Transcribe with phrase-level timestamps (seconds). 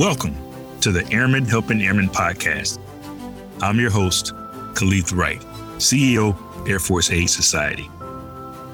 [0.00, 0.34] Welcome
[0.80, 2.78] to the Airmen Helping Airmen podcast.
[3.60, 4.32] I'm your host,
[4.74, 5.42] Khalid Wright,
[5.76, 6.34] CEO,
[6.66, 7.86] Air Force Aid Society.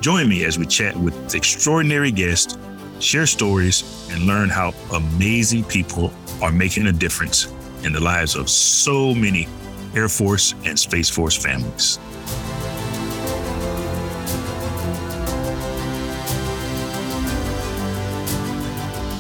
[0.00, 2.56] Join me as we chat with extraordinary guests,
[3.00, 7.52] share stories, and learn how amazing people are making a difference
[7.82, 9.48] in the lives of so many
[9.96, 11.98] Air Force and Space Force families.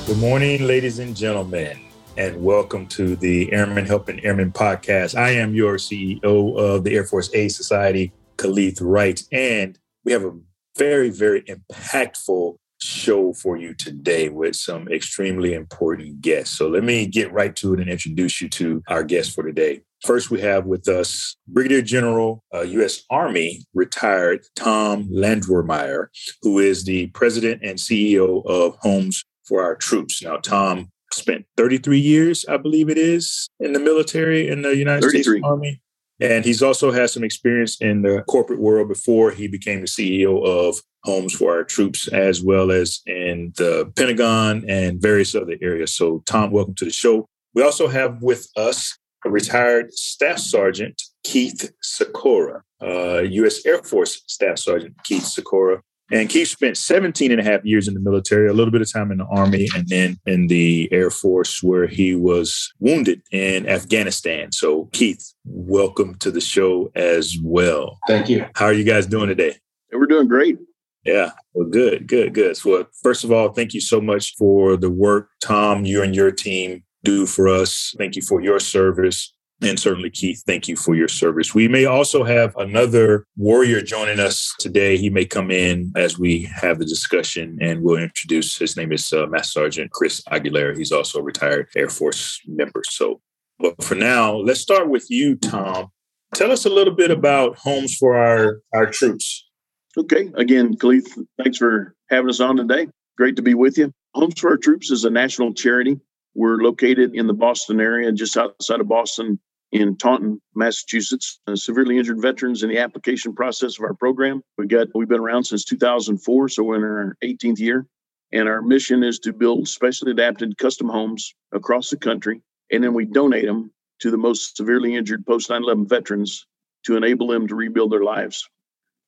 [0.06, 1.85] Good morning, ladies and gentlemen
[2.16, 5.18] and welcome to the Airmen Helping Airmen podcast.
[5.18, 10.24] I am your CEO of the Air Force Aid Society, Khalid Wright, and we have
[10.24, 10.32] a
[10.78, 16.56] very, very impactful show for you today with some extremely important guests.
[16.56, 19.82] So let me get right to it and introduce you to our guests for today.
[20.02, 23.02] First, we have with us Brigadier General, uh, U.S.
[23.10, 26.06] Army retired Tom Landwermeyer,
[26.40, 30.22] who is the president and CEO of Homes for Our Troops.
[30.22, 35.02] Now, Tom spent 33 years, I believe it is, in the military in the United
[35.02, 35.22] 33.
[35.22, 35.80] States Army.
[36.20, 40.42] And he's also had some experience in the corporate world before he became the CEO
[40.44, 45.92] of Homes for Our Troops, as well as in the Pentagon and various other areas.
[45.92, 47.26] So, Tom, welcome to the show.
[47.54, 53.64] We also have with us a retired Staff Sergeant, Keith Sikora, uh, U.S.
[53.66, 57.94] Air Force Staff Sergeant Keith Sikora, and Keith spent 17 and a half years in
[57.94, 61.10] the military, a little bit of time in the Army, and then in the Air
[61.10, 64.52] Force, where he was wounded in Afghanistan.
[64.52, 67.98] So, Keith, welcome to the show as well.
[68.06, 68.46] Thank you.
[68.54, 69.56] How are you guys doing today?
[69.92, 70.58] We're doing great.
[71.04, 71.32] Yeah.
[71.54, 72.56] Well, good, good, good.
[72.56, 76.14] So, uh, first of all, thank you so much for the work, Tom, you and
[76.14, 77.94] your team do for us.
[77.98, 79.32] Thank you for your service.
[79.62, 81.54] And certainly, Keith, thank you for your service.
[81.54, 84.98] We may also have another warrior joining us today.
[84.98, 88.58] He may come in as we have the discussion and we'll introduce.
[88.58, 90.76] His name is uh, Master Sergeant Chris Aguilera.
[90.76, 92.82] He's also a retired Air Force member.
[92.90, 93.22] So,
[93.58, 95.86] but for now, let's start with you, Tom.
[96.34, 99.48] Tell us a little bit about Homes for Our, our Troops.
[99.96, 100.30] Okay.
[100.34, 101.06] Again, Khalid,
[101.42, 102.88] thanks for having us on today.
[103.16, 103.90] Great to be with you.
[104.12, 105.98] Homes for Our Troops is a national charity
[106.36, 109.40] we're located in the Boston area, just outside of Boston,
[109.80, 111.38] in Taunton, Massachusetts.
[111.46, 114.42] Uh, severely injured veterans in the application process of our program.
[114.56, 117.86] We got we've been around since 2004, so we're in our 18th year.
[118.32, 122.42] And our mission is to build specially adapted custom homes across the country,
[122.72, 123.70] and then we donate them
[124.00, 126.46] to the most severely injured post 9/11 veterans
[126.84, 128.48] to enable them to rebuild their lives.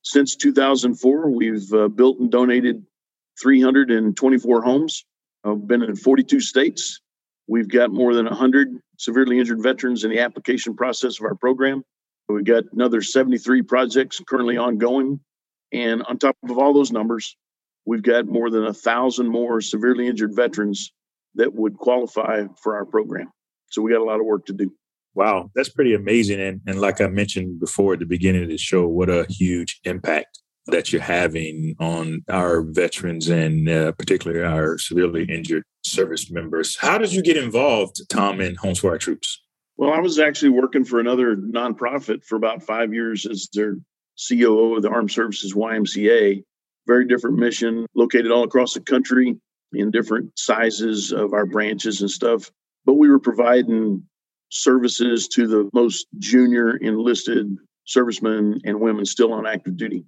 [0.03, 2.85] Since 2004, we've uh, built and donated
[3.41, 5.05] 324 homes.
[5.43, 7.01] I've been in 42 states
[7.49, 11.83] We've got more than 100 severely injured veterans in the application process of our program.
[12.27, 15.19] We've got another 73 projects currently ongoing.
[15.73, 17.35] And on top of all those numbers,
[17.87, 20.91] we've got more than a thousand more severely injured veterans
[21.35, 23.31] that would qualify for our program.
[23.71, 24.71] So we got a lot of work to do.
[25.15, 26.39] Wow, that's pretty amazing.
[26.39, 29.79] And, and like I mentioned before at the beginning of the show, what a huge
[29.85, 30.38] impact
[30.71, 36.77] that you're having on our veterans and uh, particularly our severely injured service members.
[36.77, 39.41] How did you get involved, Tom, in Homes for Our Troops?
[39.77, 43.75] Well, I was actually working for another nonprofit for about five years as their
[44.27, 46.43] COO of the Armed Services YMCA.
[46.85, 49.37] Very different mission, located all across the country
[49.73, 52.51] in different sizes of our branches and stuff.
[52.85, 54.03] But we were providing
[54.49, 60.03] services to the most junior enlisted servicemen and women still on active duty.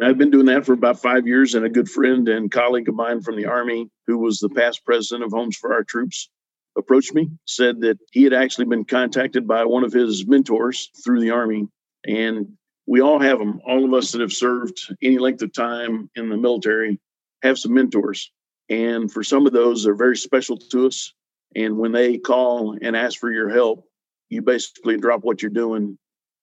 [0.00, 2.94] I've been doing that for about five years, and a good friend and colleague of
[2.94, 6.30] mine from the Army, who was the past president of Homes for Our Troops,
[6.76, 11.20] approached me, said that he had actually been contacted by one of his mentors through
[11.20, 11.66] the Army.
[12.06, 12.46] And
[12.86, 13.60] we all have them.
[13.66, 17.00] All of us that have served any length of time in the military
[17.42, 18.30] have some mentors.
[18.68, 21.12] And for some of those, they're very special to us.
[21.56, 23.84] And when they call and ask for your help,
[24.28, 25.98] you basically drop what you're doing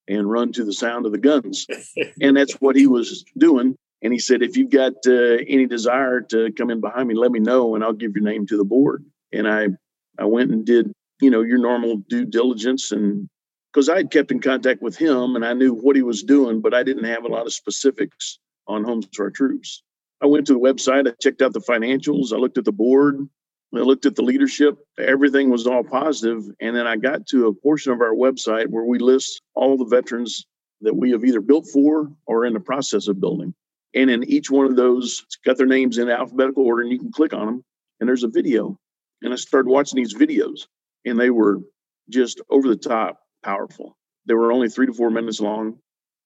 [0.08, 1.66] and run to the sound of the guns.
[2.20, 3.76] and that's what he was doing.
[4.02, 7.32] And he said, if you've got uh, any desire to come in behind me, let
[7.32, 9.04] me know and I'll give your name to the board.
[9.32, 9.68] And I,
[10.18, 13.28] I went and did, you know, your normal due diligence and
[13.72, 16.62] because I had kept in contact with him and I knew what he was doing,
[16.62, 19.82] but I didn't have a lot of specifics on homes for our troops.
[20.22, 23.28] I went to the website, I checked out the financials, I looked at the board,
[23.74, 26.44] I looked at the leadership, everything was all positive.
[26.60, 29.84] And then I got to a portion of our website where we list all the
[29.84, 30.46] veterans
[30.82, 33.54] that we have either built for or in the process of building.
[33.94, 36.98] And in each one of those, it's got their names in alphabetical order, and you
[36.98, 37.64] can click on them,
[37.98, 38.78] and there's a video.
[39.22, 40.66] And I started watching these videos,
[41.06, 41.60] and they were
[42.10, 43.96] just over the top powerful.
[44.26, 45.78] They were only three to four minutes long,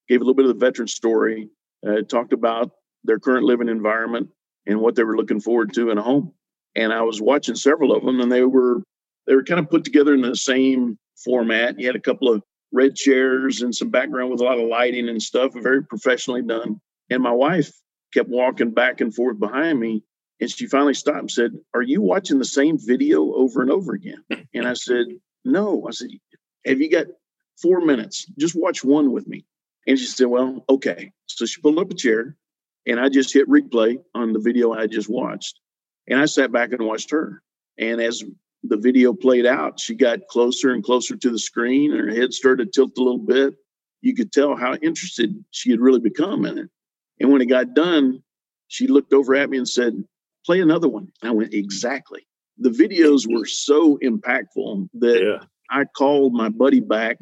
[0.09, 1.49] gave a little bit of the veteran story,
[1.87, 2.73] uh, talked about
[3.05, 4.31] their current living environment
[4.67, 6.35] and what they were looking forward to in a home
[6.75, 8.83] and I was watching several of them, and they were
[9.27, 11.79] they were kind of put together in the same format.
[11.79, 15.09] You had a couple of red chairs and some background with a lot of lighting
[15.09, 16.81] and stuff, very professionally done.
[17.11, 17.73] And my wife
[18.13, 20.03] kept walking back and forth behind me.
[20.41, 23.93] And she finally stopped and said, Are you watching the same video over and over
[23.93, 24.25] again?
[24.55, 25.07] And I said,
[25.45, 25.87] No.
[25.87, 26.09] I said,
[26.67, 27.07] Have you got
[27.61, 28.27] four minutes?
[28.39, 29.45] Just watch one with me.
[29.87, 31.13] And she said, Well, okay.
[31.27, 32.37] So she pulled up a chair
[32.87, 35.61] and I just hit replay on the video I just watched.
[36.11, 37.41] And I sat back and watched her.
[37.79, 38.23] And as
[38.65, 42.65] the video played out, she got closer and closer to the screen, her head started
[42.65, 43.55] to tilt a little bit.
[44.03, 46.69] You could tell how interested she had really become in it.
[47.21, 48.23] And when it got done,
[48.69, 50.03] she looked over at me and said,
[50.45, 51.09] Play another one.
[51.23, 52.27] I went, Exactly.
[52.59, 55.47] The videos were so impactful that yeah.
[55.71, 57.19] I called my buddy back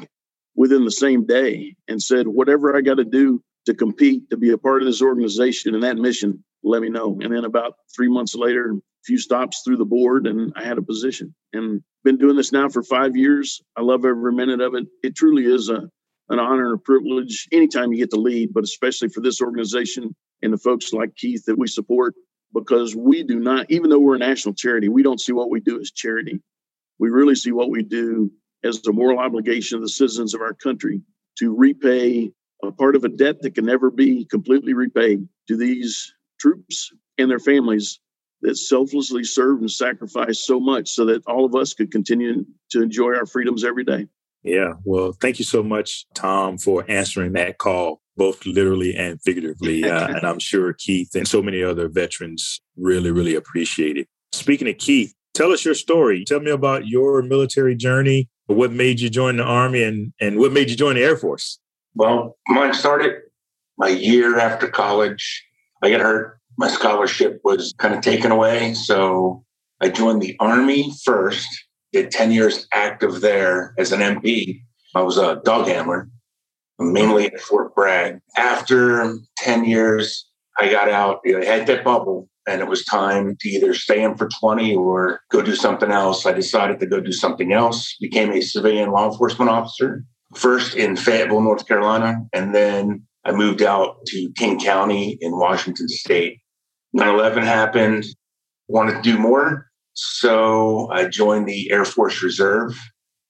[0.56, 4.50] within the same day and said, Whatever I got to do to compete, to be
[4.50, 7.18] a part of this organization and that mission, let me know.
[7.20, 10.78] And then about three months later, a few stops through the board, and I had
[10.78, 11.34] a position.
[11.52, 13.60] And been doing this now for five years.
[13.76, 14.86] I love every minute of it.
[15.02, 15.88] It truly is a
[16.30, 20.14] an honor and a privilege anytime you get to lead, but especially for this organization
[20.42, 22.14] and the folks like Keith that we support,
[22.52, 25.60] because we do not, even though we're a national charity, we don't see what we
[25.60, 26.40] do as charity.
[26.98, 28.30] We really see what we do
[28.64, 31.00] as a moral obligation of the citizens of our country
[31.38, 32.30] to repay
[32.62, 37.30] a part of a debt that can never be completely repaid to these troops and
[37.30, 38.00] their families
[38.42, 42.82] that selflessly served and sacrificed so much so that all of us could continue to
[42.82, 44.06] enjoy our freedoms every day.
[44.42, 44.74] Yeah.
[44.84, 49.84] Well, thank you so much, Tom, for answering that call, both literally and figuratively.
[49.84, 54.08] Uh, and I'm sure Keith and so many other veterans really, really appreciate it.
[54.32, 56.24] Speaking of Keith, tell us your story.
[56.24, 60.52] Tell me about your military journey, what made you join the Army, and, and what
[60.52, 61.58] made you join the Air Force.
[61.94, 63.16] Well, mine started
[63.76, 65.44] my year after college.
[65.82, 66.38] I got hurt.
[66.56, 68.74] My scholarship was kind of taken away.
[68.74, 69.44] So
[69.80, 71.48] I joined the Army first,
[71.92, 74.60] did 10 years active there as an MP.
[74.94, 76.08] I was a dog handler,
[76.78, 78.18] mainly at Fort Bragg.
[78.36, 80.26] After 10 years,
[80.58, 84.16] I got out, I had that bubble, and it was time to either stay in
[84.16, 86.26] for 20 or go do something else.
[86.26, 90.04] I decided to go do something else, became a civilian law enforcement officer,
[90.34, 95.86] first in Fayetteville, North Carolina, and then I moved out to King County in Washington
[95.88, 96.40] State.
[96.94, 98.06] 9 11 happened,
[98.68, 99.66] wanted to do more.
[99.92, 102.74] So I joined the Air Force Reserve,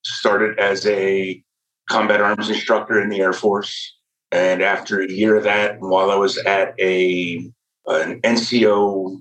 [0.04, 1.42] started as a
[1.90, 3.96] combat arms instructor in the Air Force.
[4.30, 7.50] And after a year of that, while I was at a
[7.86, 9.16] an NCO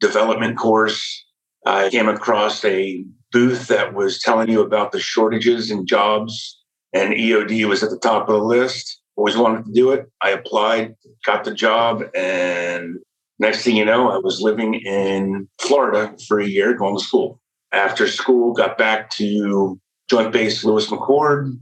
[0.00, 1.24] development course,
[1.64, 6.58] I came across a booth that was telling you about the shortages in jobs,
[6.92, 9.00] and EOD was at the top of the list.
[9.18, 10.08] Always wanted to do it.
[10.22, 10.94] I applied,
[11.26, 12.98] got the job, and
[13.40, 17.40] next thing you know, I was living in Florida for a year, going to school.
[17.72, 21.58] After school, got back to Joint Base Lewis McChord,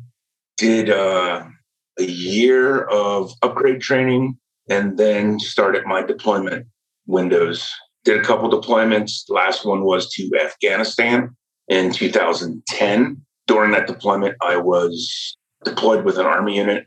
[0.59, 1.45] did uh,
[1.99, 4.37] a year of upgrade training,
[4.69, 6.67] and then started my deployment
[7.07, 7.73] windows.
[8.05, 9.23] Did a couple deployments.
[9.31, 11.35] Last one was to Afghanistan
[11.69, 13.23] in 2010.
[13.47, 16.87] During that deployment, I was deployed with an Army unit.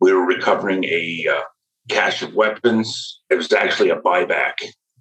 [0.00, 1.42] We were recovering a uh,
[1.88, 3.20] cache of weapons.
[3.30, 4.54] It was actually a buyback.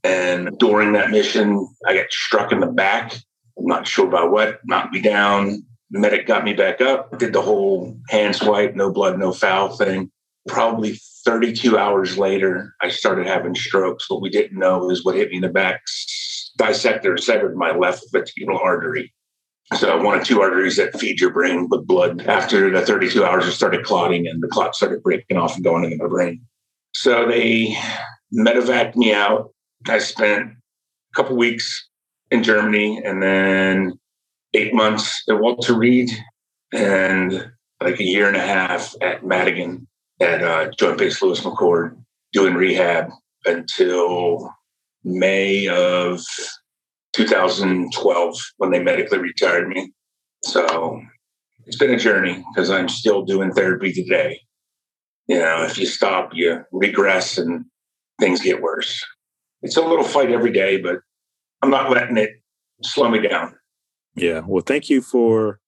[0.04, 3.14] And during that mission, I got struck in the back.
[3.58, 5.64] I'm not sure by what, knocked me down.
[5.92, 9.78] The medic got me back up, did the whole hand swipe, no blood, no foul
[9.78, 10.10] thing.
[10.48, 14.10] Probably 32 hours later, I started having strokes.
[14.10, 15.82] What we didn't know is what hit me in the back
[16.58, 19.14] dissected or severed my left vertebral artery.
[19.74, 22.22] So one of two arteries that feed your brain with blood.
[22.28, 25.86] After the 32 hours, it started clotting and the clot started breaking off and going
[25.86, 26.42] into my brain.
[26.94, 27.76] So they
[28.34, 29.52] medevaced me out.
[29.88, 31.90] I spent a couple weeks
[32.30, 33.94] in Germany and then
[34.54, 36.10] eight months at Walter Reed
[36.72, 37.52] and
[37.82, 39.88] like a year and a half at Madigan
[40.20, 41.98] at uh, Joint Base Lewis McChord
[42.32, 43.10] doing rehab
[43.46, 44.54] until
[45.04, 46.22] May of
[47.14, 49.92] 2012 when they medically retired me.
[50.44, 51.02] So
[51.66, 54.42] it's been a journey because I'm still doing therapy today.
[55.28, 57.66] You know, if you stop, you regress and
[58.20, 59.04] things get worse.
[59.62, 60.98] It's a little fight every day, but
[61.62, 62.32] I'm not letting it
[62.84, 63.56] slow me down.
[64.16, 64.42] Yeah.
[64.46, 65.60] Well, thank you for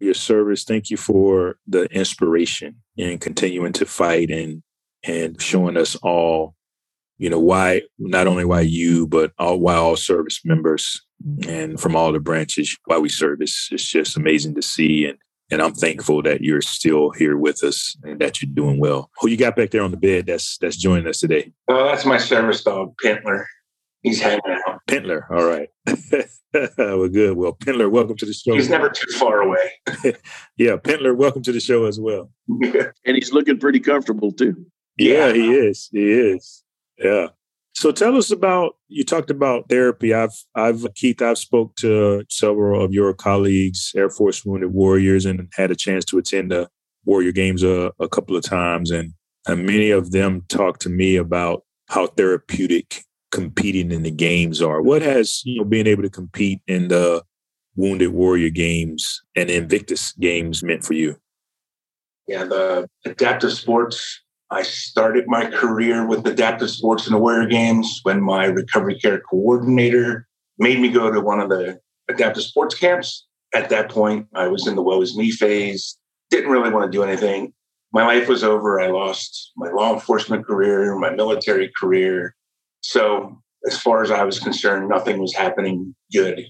[0.00, 0.64] your service.
[0.64, 4.62] Thank you for the inspiration and continuing to fight and
[5.06, 6.54] and showing us all,
[7.18, 11.48] you know, why not only why you, but all why all service members mm-hmm.
[11.48, 13.40] and from all the branches why we serve.
[13.40, 15.18] It's, it's just amazing to see and
[15.50, 19.10] and I'm thankful that you're still here with us and that you're doing well.
[19.20, 21.52] Who you got back there on the bed that's that's joining us today?
[21.68, 23.44] Well, that's my service dog, Pintler.
[24.02, 24.80] He's hanging out.
[24.86, 25.22] Pentler.
[25.30, 25.68] All right.
[26.78, 27.36] well, good.
[27.36, 28.54] Well, Pentler, welcome to the show.
[28.54, 29.72] He's never too far away.
[30.56, 32.30] yeah, Pentler, welcome to the show as well.
[32.48, 34.66] and he's looking pretty comfortable too.
[34.98, 35.88] Yeah, he is.
[35.90, 36.63] He is.
[36.98, 37.28] Yeah.
[37.74, 40.14] So tell us about you talked about therapy.
[40.14, 45.50] I've I've Keith, I've spoke to several of your colleagues, Air Force Wounded Warriors, and
[45.54, 46.68] had a chance to attend the
[47.04, 48.90] Warrior Games a, a couple of times.
[48.90, 49.12] And,
[49.46, 54.80] and many of them talk to me about how therapeutic competing in the games are.
[54.80, 57.24] What has you know being able to compete in the
[57.76, 61.16] Wounded Warrior Games and Invictus Games meant for you?
[62.28, 64.22] Yeah, the adaptive sports
[64.54, 70.28] I started my career with adaptive sports and warrior games when my recovery care coordinator
[70.58, 73.26] made me go to one of the adaptive sports camps.
[73.52, 75.98] At that point, I was in the woe is me phase,
[76.30, 77.52] didn't really want to do anything.
[77.92, 78.80] My life was over.
[78.80, 82.36] I lost my law enforcement career, my military career.
[82.80, 86.44] So, as far as I was concerned, nothing was happening good.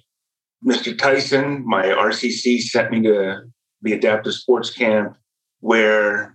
[0.66, 0.96] Mr.
[0.96, 3.44] Tyson, my RCC, sent me to
[3.80, 5.16] the adaptive sports camp
[5.61, 6.33] where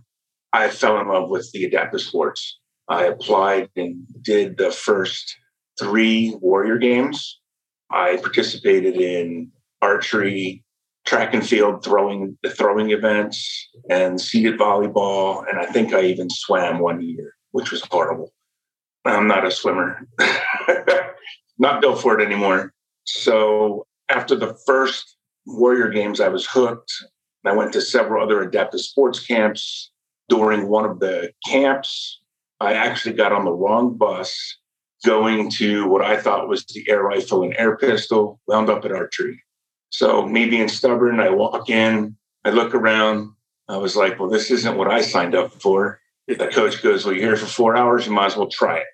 [0.54, 2.60] I fell in love with the adaptive sports.
[2.88, 5.36] I applied and did the first
[5.80, 7.40] three warrior games.
[7.92, 9.52] I participated in
[9.82, 10.64] archery,
[11.06, 15.44] track and field throwing the throwing events and seated volleyball.
[15.48, 18.34] And I think I even swam one year, which was horrible.
[19.06, 20.08] I'm not a swimmer,
[21.58, 22.74] not built for it anymore.
[23.06, 25.16] So after the first
[25.46, 26.92] warrior games, I was hooked.
[27.46, 29.92] I went to several other adaptive sports camps
[30.30, 32.22] during one of the camps,
[32.60, 34.58] I actually got on the wrong bus
[35.06, 38.92] going to what I thought was the air rifle and air pistol, wound up at
[38.92, 39.44] archery.
[39.92, 43.32] So, me being stubborn, I walk in, I look around.
[43.68, 46.00] I was like, well, this isn't what I signed up for.
[46.28, 48.88] The coach goes, well, you're here for four hours, you might as well try it.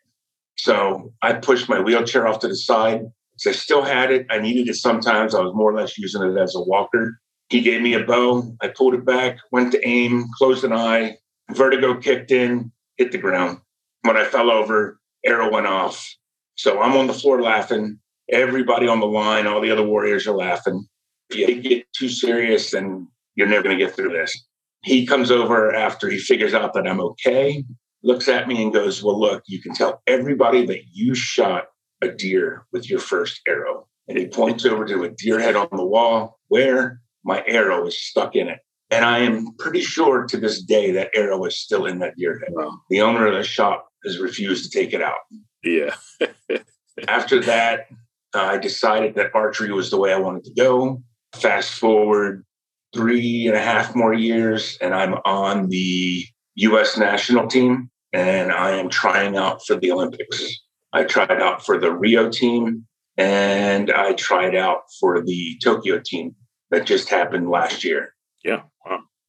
[0.57, 3.01] So, I pushed my wheelchair off to the side.
[3.45, 4.25] I still had it.
[4.29, 5.35] I needed it sometimes.
[5.35, 7.19] I was more or less using it as a walker.
[7.49, 8.55] He gave me a bow.
[8.61, 11.17] I pulled it back, went to aim, closed an eye,
[11.51, 13.59] vertigo kicked in, hit the ground.
[14.01, 16.15] When I fell over, arrow went off.
[16.55, 17.99] So I'm on the floor laughing.
[18.29, 20.87] Everybody on the line, all the other warriors are laughing.
[21.29, 24.45] If you get too serious, then you're never going to get through this.
[24.83, 27.63] He comes over after he figures out that I'm okay,
[28.03, 31.65] looks at me and goes, Well, look, you can tell everybody that you shot
[32.01, 33.87] a deer with your first arrow.
[34.07, 37.99] And he points over to a deer head on the wall where my arrow is
[37.99, 38.59] stuck in it.
[38.91, 42.39] And I am pretty sure to this day that arrow is still in that deer
[42.39, 42.49] head.
[42.51, 42.79] Wow.
[42.89, 45.17] The owner of the shop has refused to take it out.
[45.63, 45.95] Yeah.
[47.07, 47.87] After that,
[48.33, 51.01] uh, I decided that archery was the way I wanted to go.
[51.33, 52.45] Fast forward
[52.93, 56.23] three and a half more years, and I'm on the
[56.55, 56.97] U.S.
[56.97, 60.61] national team, and I am trying out for the Olympics.
[60.93, 62.85] I tried out for the Rio team,
[63.17, 66.35] and I tried out for the Tokyo team
[66.71, 68.13] that just happened last year.
[68.43, 68.61] Yeah.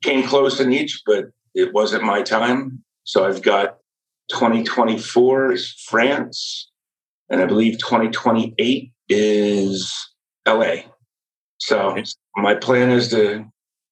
[0.02, 2.82] Came close in each, but it wasn't my time.
[3.04, 3.78] So I've got
[4.30, 6.70] 2024 is France,
[7.30, 9.94] and I believe 2028 is
[10.46, 10.74] LA.
[11.58, 11.96] So
[12.36, 13.46] my plan is to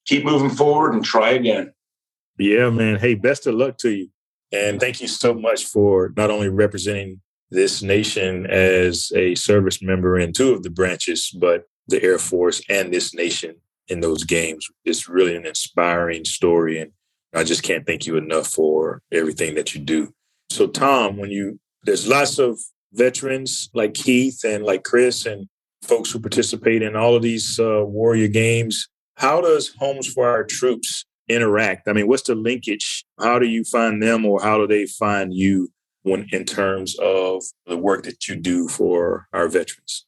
[0.06, 1.72] keep moving forward and try again.
[2.38, 2.98] Yeah, man.
[2.98, 4.08] Hey, best of luck to you.
[4.52, 7.20] And thank you so much for not only representing
[7.50, 12.62] this nation as a service member in two of the branches, but the Air Force
[12.68, 13.56] and this nation
[13.88, 14.68] in those games.
[14.84, 16.80] It's really an inspiring story.
[16.80, 16.92] And
[17.34, 20.12] I just can't thank you enough for everything that you do.
[20.50, 22.58] So, Tom, when you, there's lots of
[22.92, 25.48] veterans like Keith and like Chris and
[25.82, 28.88] folks who participate in all of these uh, warrior games.
[29.16, 31.88] How does Homes for Our Troops interact?
[31.88, 33.04] I mean, what's the linkage?
[33.20, 35.70] How do you find them or how do they find you
[36.02, 40.06] when in terms of the work that you do for our veterans?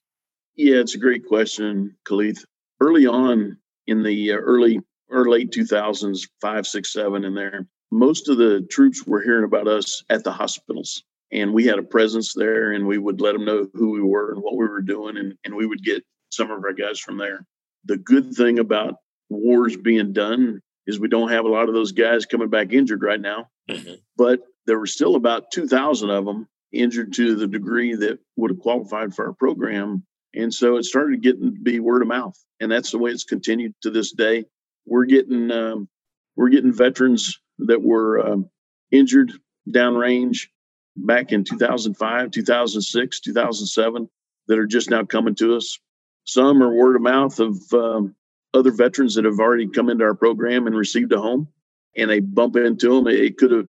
[0.57, 2.39] Yeah, it's a great question, Khalid.
[2.81, 8.29] Early on, in the uh, early or late 2000s, five, six, seven in there, most
[8.29, 11.03] of the troops were hearing about us at the hospitals.
[11.33, 14.33] And we had a presence there, and we would let them know who we were
[14.33, 17.19] and what we were doing, and, and we would get some of our guys from
[17.19, 17.45] there.
[17.85, 18.97] The good thing about
[19.29, 23.03] wars being done is we don't have a lot of those guys coming back injured
[23.03, 23.49] right now.
[23.69, 23.95] Mm-hmm.
[24.17, 28.61] But there were still about 2,000 of them injured to the degree that would have
[28.61, 30.05] qualified for our program
[30.37, 33.25] and so it started getting to be word of mouth, and that's the way it's
[33.25, 34.45] continued to this day.
[34.87, 35.89] We're getting um,
[36.37, 38.51] we're getting veterans that were um,
[38.93, 39.33] injured
[39.69, 40.49] downrange
[40.97, 44.09] back in 2005, 2006, 2007
[44.49, 45.79] that are just now coming to us.
[46.25, 48.15] Some are word of mouth of um,
[48.55, 51.49] other veterans that have already come into our program and received a home,
[51.97, 53.07] and they bump into them.
[53.09, 53.67] It could have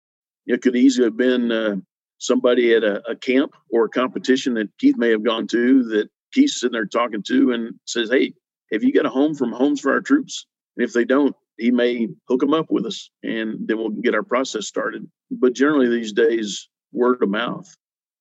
[0.47, 1.77] it could easily have been uh,
[2.19, 6.09] somebody at a, a camp or a competition that Keith may have gone to that
[6.35, 8.35] Keith's sitting there talking to and says, Hey,
[8.73, 10.47] have you got a home from Homes for Our Troops?
[10.77, 14.15] And if they don't, he may hook them up with us and then we'll get
[14.15, 15.09] our process started.
[15.31, 17.73] But generally these days, word of mouth.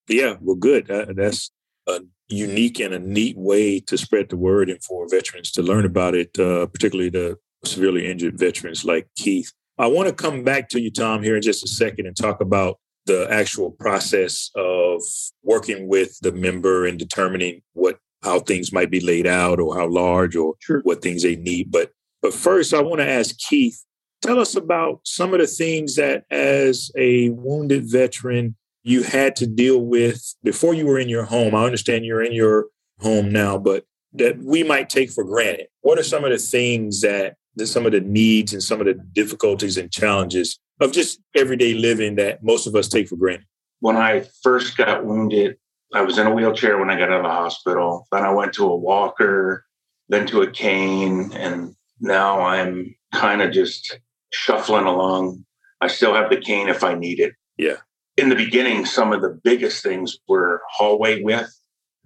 [0.08, 0.92] Yeah, well, good.
[0.92, 1.50] Uh, that's
[1.88, 5.86] a unique and a neat way to spread the word and for veterans to learn
[5.86, 9.52] about it, uh, particularly the severely injured veterans like Keith.
[9.78, 12.42] I want to come back to you, Tom, here in just a second and talk
[12.42, 15.02] about the actual process of
[15.42, 19.88] working with the member and determining what how things might be laid out or how
[19.88, 20.82] large or sure.
[20.82, 21.72] what things they need.
[21.72, 23.84] But but first, I want to ask Keith,
[24.22, 29.48] tell us about some of the things that as a wounded veteran you had to
[29.48, 31.56] deal with before you were in your home.
[31.56, 32.68] I understand you're in your
[33.00, 35.68] home now, but that we might take for granted.
[35.82, 38.86] What are some of the things that, that some of the needs and some of
[38.86, 43.48] the difficulties and challenges of just everyday living that most of us take for granted?
[43.80, 45.58] When I first got wounded,
[45.94, 48.08] I was in a wheelchair when I got out of the hospital.
[48.12, 49.66] Then I went to a walker,
[50.10, 54.00] then to a cane, and now I'm kind of just
[54.32, 55.46] shuffling along.
[55.82, 57.34] I still have the cane if I need it.
[57.58, 57.78] Yeah.
[58.18, 61.54] In the beginning, some of the biggest things were hallway width.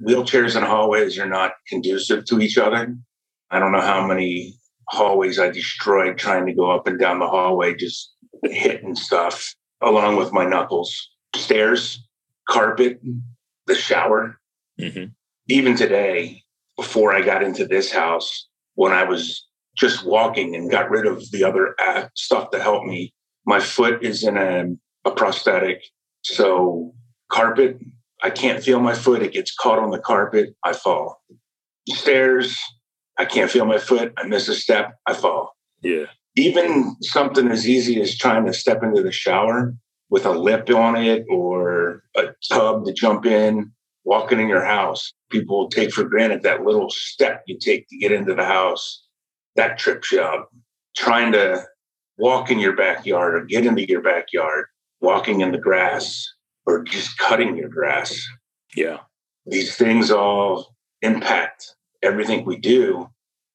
[0.02, 2.96] Wheelchairs and hallways are not conducive to each other.
[3.50, 4.54] I don't know how many
[4.90, 8.14] hallways I destroyed trying to go up and down the hallway, just
[8.44, 11.10] hitting stuff along with my knuckles.
[11.36, 12.06] Stairs,
[12.48, 13.00] carpet,
[13.68, 14.40] the shower.
[14.80, 15.06] Mm-hmm.
[15.50, 16.44] Even today,
[16.76, 19.46] before I got into this house, when I was
[19.78, 23.14] just walking and got rid of the other uh, stuff to help me,
[23.46, 24.66] my foot is in a,
[25.06, 25.84] a prosthetic.
[26.24, 26.94] So,
[27.30, 27.78] carpet,
[28.24, 29.22] I can't feel my foot.
[29.22, 30.56] It gets caught on the carpet.
[30.64, 31.22] I fall.
[31.90, 32.58] Stairs,
[33.18, 34.14] I can't feel my foot.
[34.18, 34.96] I miss a step.
[35.06, 35.56] I fall.
[35.82, 36.06] Yeah.
[36.36, 39.74] Even something as easy as trying to step into the shower
[40.10, 43.72] with a lip on it or a tub to jump in,
[44.04, 45.14] walking in your house.
[45.30, 49.04] People take for granted that little step you take to get into the house.
[49.56, 50.50] That trips you up.
[50.96, 51.64] Trying to
[52.18, 54.66] walk in your backyard or get into your backyard,
[55.02, 56.28] walking in the grass
[56.66, 58.20] or just cutting your grass.
[58.76, 59.00] Yeah.
[59.46, 63.10] These things all impact everything we do.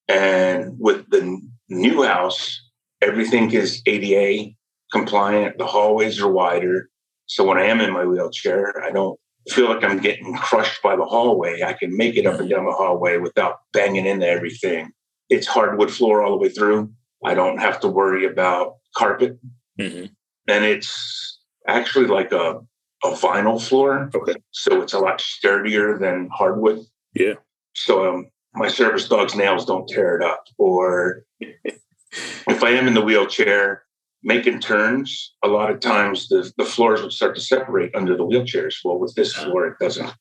[0.08, 2.60] And with the new house,
[3.00, 4.54] everything is ADA
[4.92, 5.58] compliant.
[5.58, 6.88] The hallways are wider.
[7.26, 10.96] So when I am in my wheelchair, I don't feel like I'm getting crushed by
[10.96, 11.62] the hallway.
[11.62, 14.90] I can make it up and down the hallway without banging into everything.
[15.28, 16.92] It's hardwood floor all the way through.
[17.24, 19.38] I don't have to worry about carpet.
[19.80, 20.06] Mm-hmm.
[20.48, 22.60] And it's actually like a,
[23.04, 24.10] a vinyl floor.
[24.14, 24.34] Okay.
[24.50, 26.80] So it's a lot sturdier than hardwood.
[27.14, 27.34] Yeah.
[27.74, 30.44] So um, my service dog's nails don't tear it up.
[30.58, 33.84] Or if I am in the wheelchair,
[34.22, 38.24] making turns, a lot of times the, the floors would start to separate under the
[38.24, 38.76] wheelchairs.
[38.84, 40.12] Well, with this floor, it doesn't.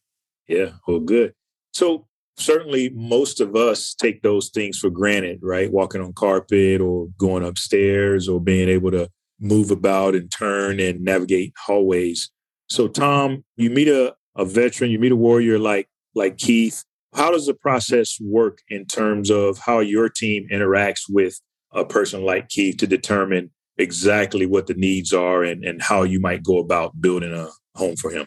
[0.48, 1.34] Yeah, well, good.
[1.74, 5.72] So certainly most of us take those things for granted, right?
[5.72, 9.10] Walking on carpet or going upstairs or being able to
[9.40, 12.32] move about and turn and navigate hallways.
[12.70, 16.84] So Tom, you meet a, a veteran, you meet a warrior like like Keith.
[17.14, 21.40] How does the process work in terms of how your team interacts with
[21.74, 26.20] a person like Keith to determine exactly what the needs are and, and how you
[26.20, 28.26] might go about building a home for him.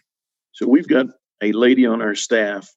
[0.53, 1.07] So we've got
[1.43, 2.69] a lady on our staff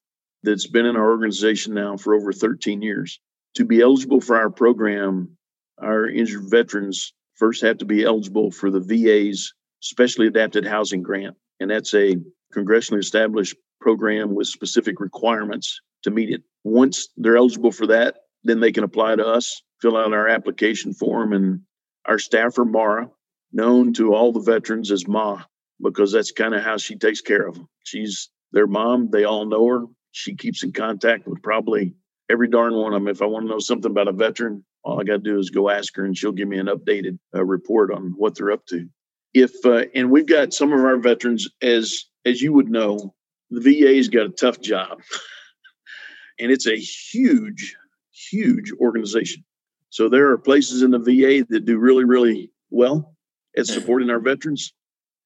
[0.44, 3.20] that's been in our organization now for over 13 years.
[3.56, 5.38] To be eligible for our program,
[5.82, 11.36] our injured veterans first have to be eligible for the VA's Specially Adapted Housing Grant.
[11.60, 12.18] And that's a
[12.56, 16.44] congressionally established program with specific requirements to meet it.
[16.64, 20.94] Once they're eligible for that, then they can apply to us, fill out our application
[20.94, 21.62] form, and
[22.08, 23.10] our staffer, Mara,
[23.52, 25.44] known to all the veterans as Ma,
[25.82, 27.68] because that's kind of how she takes care of them.
[27.84, 29.10] She's their mom.
[29.12, 29.86] They all know her.
[30.12, 31.94] She keeps in contact with probably
[32.30, 33.08] every darn one of them.
[33.08, 35.50] If I want to know something about a veteran, all I got to do is
[35.50, 38.66] go ask her, and she'll give me an updated uh, report on what they're up
[38.68, 38.88] to.
[39.34, 43.14] If uh, and we've got some of our veterans, as as you would know,
[43.50, 45.02] the VA's got a tough job,
[46.40, 47.76] and it's a huge,
[48.12, 49.44] huge organization.
[49.90, 53.16] So there are places in the VA that do really, really well
[53.56, 53.74] at mm-hmm.
[53.74, 54.74] supporting our veterans.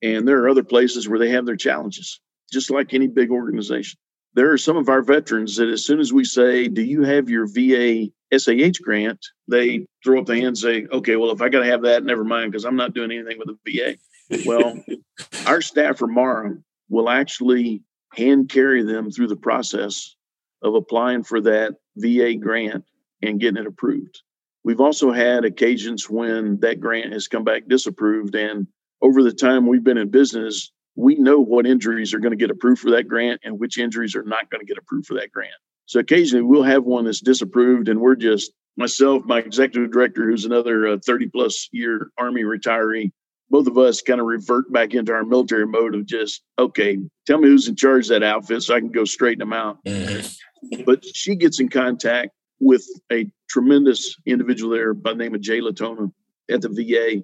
[0.02, 2.20] And there are other places where they have their challenges,
[2.52, 4.00] just like any big organization.
[4.34, 7.30] There are some of our veterans that as soon as we say, Do you have
[7.30, 9.20] your VA SAH grant?
[9.48, 12.06] They throw up the hand and say, Okay, well, if I got to have that,
[12.06, 13.98] never mind, because I'm not doing anything with the VA.
[14.46, 14.82] Well,
[15.48, 16.56] our staffer, Mara,
[16.90, 20.16] will actually hand carry them through the process
[20.62, 22.86] of applying for that VA grant
[23.22, 24.22] and getting it approved.
[24.64, 28.36] We've also had occasions when that grant has come back disapproved.
[28.36, 28.68] And
[29.02, 32.52] over the time we've been in business, we know what injuries are going to get
[32.52, 35.32] approved for that grant and which injuries are not going to get approved for that
[35.32, 35.54] grant.
[35.86, 40.46] So occasionally we'll have one that's disapproved, and we're just myself, my executive director, who's
[40.46, 43.12] another uh, 30 plus year Army retiree,
[43.50, 46.98] both of us kind of revert back into our military mode of just, okay,
[47.28, 49.84] tell me who's in charge of that outfit so I can go straighten them out.
[49.86, 50.84] Mm-hmm.
[50.86, 55.60] but she gets in contact with a tremendous individual there by the name of Jay
[55.60, 56.10] Latona
[56.50, 57.24] at the VA.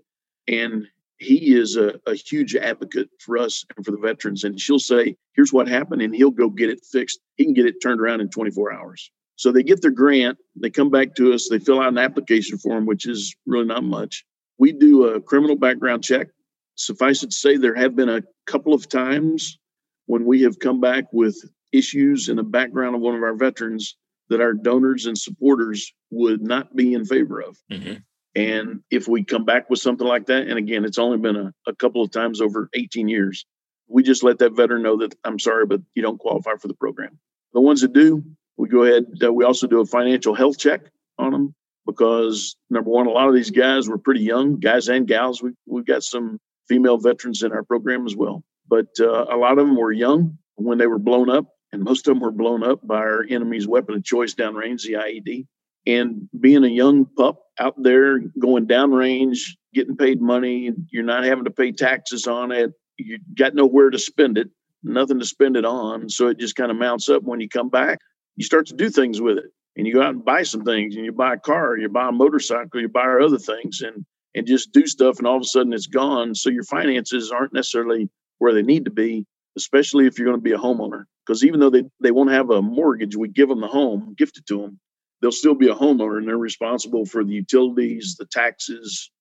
[0.51, 0.87] And
[1.19, 4.43] he is a, a, huge advocate for us and for the veterans.
[4.43, 7.19] And she'll say, here's what happened, and he'll go get it fixed.
[7.35, 9.11] He can get it turned around in 24 hours.
[9.35, 12.57] So they get their grant, they come back to us, they fill out an application
[12.57, 14.25] form, which is really not much.
[14.57, 16.27] We do a criminal background check.
[16.75, 19.59] Suffice it to say, there have been a couple of times
[20.07, 21.37] when we have come back with
[21.71, 23.95] issues in the background of one of our veterans
[24.29, 27.57] that our donors and supporters would not be in favor of.
[27.71, 27.95] Mm-hmm.
[28.35, 31.53] And if we come back with something like that, and again, it's only been a,
[31.65, 33.45] a couple of times over 18 years,
[33.87, 36.73] we just let that veteran know that I'm sorry, but you don't qualify for the
[36.75, 37.17] program.
[37.53, 38.23] The ones that do,
[38.57, 39.05] we go ahead.
[39.23, 40.81] Uh, we also do a financial health check
[41.17, 45.07] on them because number one, a lot of these guys were pretty young, guys and
[45.07, 45.41] gals.
[45.41, 49.57] We we've got some female veterans in our program as well, but uh, a lot
[49.57, 51.45] of them were young when they were blown up,
[51.77, 54.93] and most of them were blown up by our enemy's weapon of choice downrange, the
[54.93, 55.45] IED.
[55.85, 59.37] And being a young pup out there going downrange,
[59.75, 62.71] getting paid money, you're not having to pay taxes on it.
[62.97, 64.49] You got nowhere to spend it,
[64.81, 66.09] nothing to spend it on.
[66.09, 67.99] So it just kind of mounts up when you come back.
[68.35, 70.95] You start to do things with it and you go out and buy some things
[70.95, 74.47] and you buy a car, you buy a motorcycle, you buy other things and and
[74.47, 76.33] just do stuff and all of a sudden it's gone.
[76.33, 78.09] So your finances aren't necessarily
[78.39, 81.05] where they need to be, especially if you're going to be a homeowner.
[81.27, 84.37] Because even though they, they won't have a mortgage, we give them the home, gift
[84.37, 84.79] it to them
[85.21, 89.11] they'll still be a homeowner and they're responsible for the utilities, the taxes,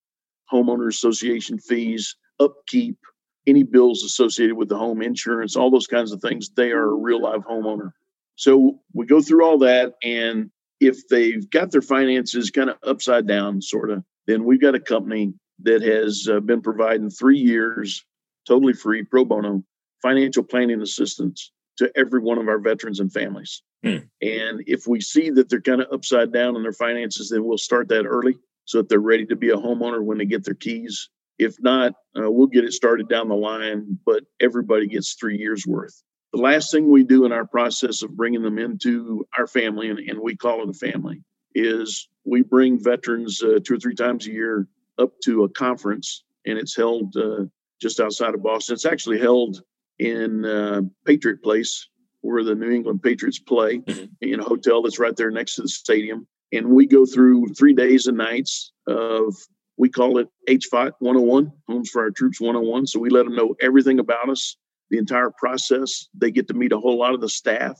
[0.53, 2.99] homeowner association fees, upkeep,
[3.47, 6.51] any bills associated with the home insurance, all those kinds of things.
[6.51, 7.93] They are a real live homeowner.
[8.35, 9.95] So we go through all that.
[10.03, 14.75] And if they've got their finances kind of upside down, sort of, then we've got
[14.75, 18.05] a company that has uh, been providing three years,
[18.47, 19.65] totally free, pro bono
[20.03, 23.63] financial planning assistance to every one of our veterans and families.
[23.83, 23.99] Hmm.
[24.23, 27.59] And if we see that they're kind of upside down in their finances, then we'll
[27.59, 30.55] start that early so that they're ready to be a homeowner when they get their
[30.55, 31.09] keys.
[31.39, 35.67] If not, uh, we'll get it started down the line, but everybody gets three years
[35.67, 36.03] worth.
[36.33, 39.99] The last thing we do in our process of bringing them into our family, and,
[39.99, 41.23] and we call it a family,
[41.55, 44.67] is we bring veterans uh, two or three times a year
[44.99, 47.45] up to a conference, and it's held uh,
[47.81, 48.75] just outside of Boston.
[48.75, 49.61] It's actually held
[49.99, 51.89] in uh, Patriot Place,
[52.21, 54.05] where the New England Patriots play, mm-hmm.
[54.21, 56.27] in a hotel that's right there next to the stadium.
[56.53, 59.35] And we go through three days and nights of,
[59.77, 62.87] we call it HFOT 101, Homes for Our Troops 101.
[62.87, 64.57] So we let them know everything about us,
[64.91, 66.09] the entire process.
[66.15, 67.79] They get to meet a whole lot of the staff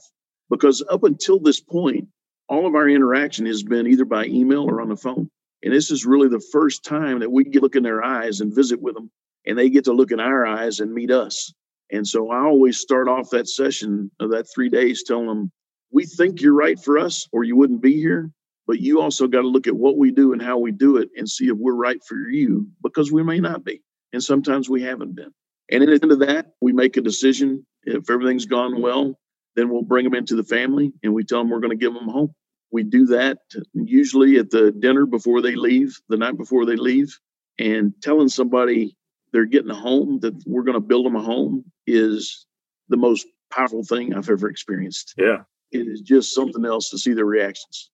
[0.49, 2.07] because up until this point,
[2.49, 5.29] all of our interaction has been either by email or on the phone.
[5.63, 8.53] And this is really the first time that we get look in their eyes and
[8.53, 9.11] visit with them,
[9.45, 11.53] and they get to look in our eyes and meet us.
[11.91, 15.51] And so I always start off that session of that three days telling them,
[15.91, 18.29] we think you're right for us or you wouldn't be here,
[18.65, 21.09] but you also got to look at what we do and how we do it
[21.15, 23.81] and see if we're right for you because we may not be.
[24.11, 25.31] And sometimes we haven't been.
[25.71, 27.65] And at the end of that, we make a decision.
[27.83, 29.17] If everything's gone well,
[29.55, 31.93] then we'll bring them into the family and we tell them we're going to give
[31.93, 32.33] them home.
[32.71, 33.39] We do that
[33.73, 37.17] usually at the dinner before they leave, the night before they leave,
[37.57, 38.96] and telling somebody
[39.31, 42.45] they're getting a home, that we're going to build them a home is
[42.89, 45.13] the most powerful thing I've ever experienced.
[45.17, 45.43] Yeah.
[45.71, 47.91] It is just something else to see their reactions.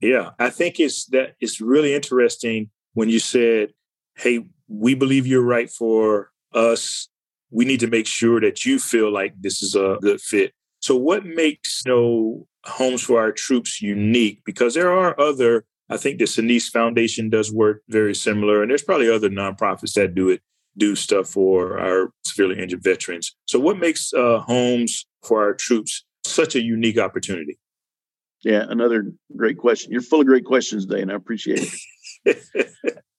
[0.00, 0.30] Yeah.
[0.38, 3.72] I think it's that it's really interesting when you said,
[4.16, 7.08] Hey, we believe you're right for us.
[7.50, 10.52] We need to make sure that you feel like this is a good fit.
[10.80, 14.42] So what makes you know homes for our troops unique?
[14.44, 18.82] Because there are other I think the Sinise Foundation does work very similar, and there's
[18.82, 20.40] probably other nonprofits that do it
[20.76, 23.34] do stuff for our severely injured veterans.
[23.46, 27.58] So, what makes uh, homes for our troops such a unique opportunity?
[28.42, 29.92] Yeah, another great question.
[29.92, 31.74] You're full of great questions today, and I appreciate
[32.24, 32.42] it.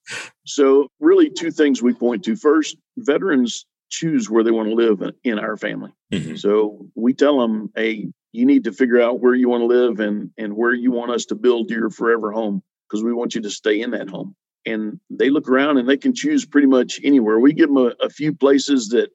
[0.46, 2.36] so, really, two things we point to.
[2.36, 5.92] First, veterans choose where they want to live in our family.
[6.14, 6.36] Mm-hmm.
[6.36, 10.00] So, we tell them, hey, you need to figure out where you want to live
[10.00, 13.42] and, and where you want us to build your forever home because we want you
[13.42, 14.36] to stay in that home
[14.66, 17.40] and they look around and they can choose pretty much anywhere.
[17.40, 19.10] We give them a, a, few places that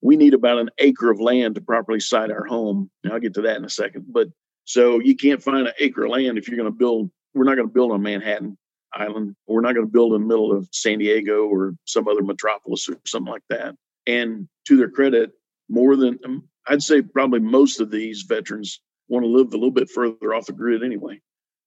[0.00, 2.90] we need about an acre of land to properly site our home.
[3.04, 4.06] And I'll get to that in a second.
[4.08, 4.28] But
[4.64, 7.10] so you can't find an acre of land if you're going to build.
[7.34, 8.58] We're not going to build on Manhattan
[8.92, 9.36] Island.
[9.46, 12.88] We're not going to build in the middle of San Diego or some other metropolis
[12.88, 13.74] or something like that.
[14.06, 15.32] And to their credit,
[15.68, 19.70] more than um, I'd say probably most of these veterans want to live a little
[19.70, 21.20] bit further off the grid anyway.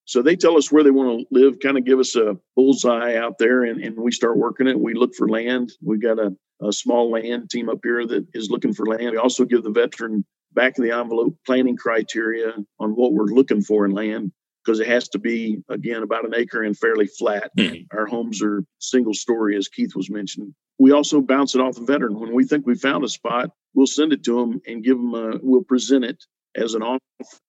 [0.10, 3.15] So they tell us where they want to live, kind of give us a bullseye
[3.15, 4.80] out there, and, and we start working it.
[4.80, 5.72] We look for land.
[5.84, 9.12] We've got a, a small land team up here that is looking for land.
[9.12, 13.62] We also give the veteran back of the envelope planning criteria on what we're looking
[13.62, 14.32] for in land
[14.65, 17.52] because it has to be again about an acre and fairly flat.
[17.56, 17.95] Mm-hmm.
[17.95, 20.56] Our homes are single story, as Keith was mentioning.
[20.80, 23.52] We also bounce it off the veteran when we think we found a spot.
[23.76, 25.38] We'll send it to them and give them a.
[25.39, 26.99] We'll present it as an off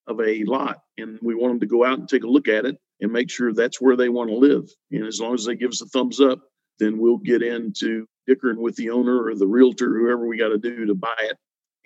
[0.07, 2.65] of a lot, and we want them to go out and take a look at
[2.65, 4.69] it and make sure that's where they want to live.
[4.91, 6.41] And as long as they give us a thumbs up,
[6.79, 10.59] then we'll get into dickering with the owner or the realtor, whoever we got to
[10.59, 11.37] do to buy it,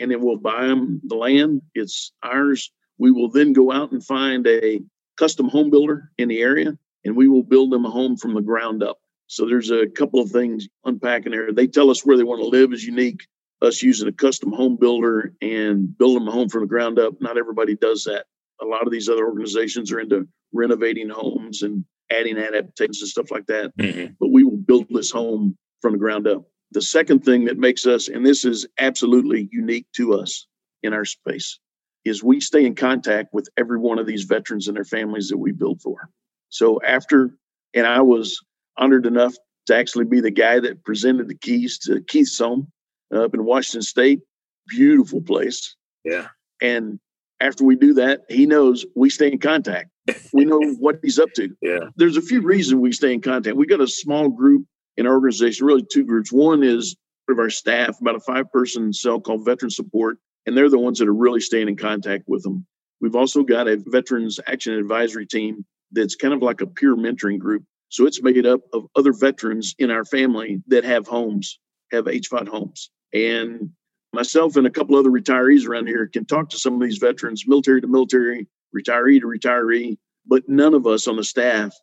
[0.00, 1.62] and then we'll buy them the land.
[1.74, 2.70] It's ours.
[2.98, 4.80] We will then go out and find a
[5.16, 8.40] custom home builder in the area, and we will build them a home from the
[8.40, 8.98] ground up.
[9.26, 11.52] So there's a couple of things unpacking there.
[11.52, 13.26] They tell us where they want to live is unique.
[13.62, 17.14] Us using a custom home builder and building a home from the ground up.
[17.20, 18.26] Not everybody does that.
[18.60, 23.30] A lot of these other organizations are into renovating homes and adding adaptations and stuff
[23.30, 23.76] like that.
[23.78, 24.14] Mm-hmm.
[24.20, 26.44] But we will build this home from the ground up.
[26.72, 30.46] The second thing that makes us, and this is absolutely unique to us
[30.82, 31.58] in our space,
[32.04, 35.38] is we stay in contact with every one of these veterans and their families that
[35.38, 36.10] we build for.
[36.50, 37.30] So after,
[37.74, 38.38] and I was
[38.76, 39.34] honored enough
[39.66, 42.70] to actually be the guy that presented the keys to Keith's home
[43.12, 44.20] Uh, up in Washington State.
[44.68, 45.76] Beautiful place.
[46.04, 46.28] Yeah.
[46.60, 46.98] And
[47.40, 49.90] after we do that, he knows we stay in contact.
[50.32, 51.54] We know what he's up to.
[51.60, 51.88] Yeah.
[51.96, 53.56] There's a few reasons we stay in contact.
[53.56, 54.64] We got a small group
[54.96, 56.32] in our organization, really two groups.
[56.32, 56.96] One is
[57.28, 60.98] of our staff, about a five person cell called Veteran Support and they're the ones
[60.98, 62.66] that are really staying in contact with them.
[63.00, 67.38] We've also got a Veterans Action Advisory Team that's kind of like a peer mentoring
[67.38, 67.64] group.
[67.88, 71.58] So it's made up of other veterans in our family that have homes,
[71.92, 72.90] have HFOT homes.
[73.12, 73.70] And
[74.12, 77.44] myself and a couple other retirees around here can talk to some of these veterans,
[77.46, 81.74] military to military, retiree to retiree, but none of us on the staff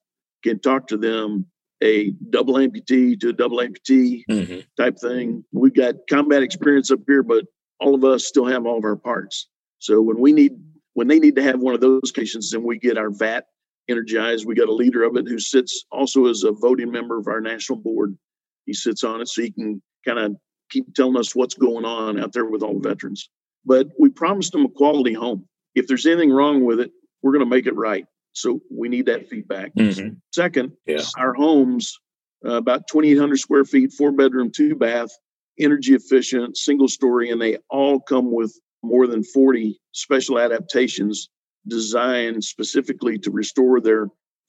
[0.43, 1.45] can talk to them
[1.83, 4.59] a double amputee to a double amputee mm-hmm.
[4.77, 5.43] type thing.
[5.51, 7.45] We've got combat experience up here, but
[7.79, 9.47] all of us still have all of our parts.
[9.79, 10.53] So when we need
[10.93, 13.45] when they need to have one of those cases, then we get our VAT
[13.89, 14.45] energized.
[14.45, 17.41] We got a leader of it who sits also as a voting member of our
[17.41, 18.15] national board.
[18.65, 20.35] He sits on it so he can kind of
[20.69, 23.29] keep telling us what's going on out there with all the veterans.
[23.65, 25.47] But we promised them a quality home.
[25.75, 28.05] If there's anything wrong with it, we're going to make it right.
[28.33, 29.73] So we need that feedback.
[29.75, 30.15] Mm-hmm.
[30.33, 31.01] Second, yeah.
[31.17, 31.99] our homes,
[32.45, 35.09] uh, about 2,800 square feet, four bedroom, two bath,
[35.59, 41.29] energy efficient, single story, and they all come with more than 40 special adaptations
[41.67, 44.07] designed specifically to restore their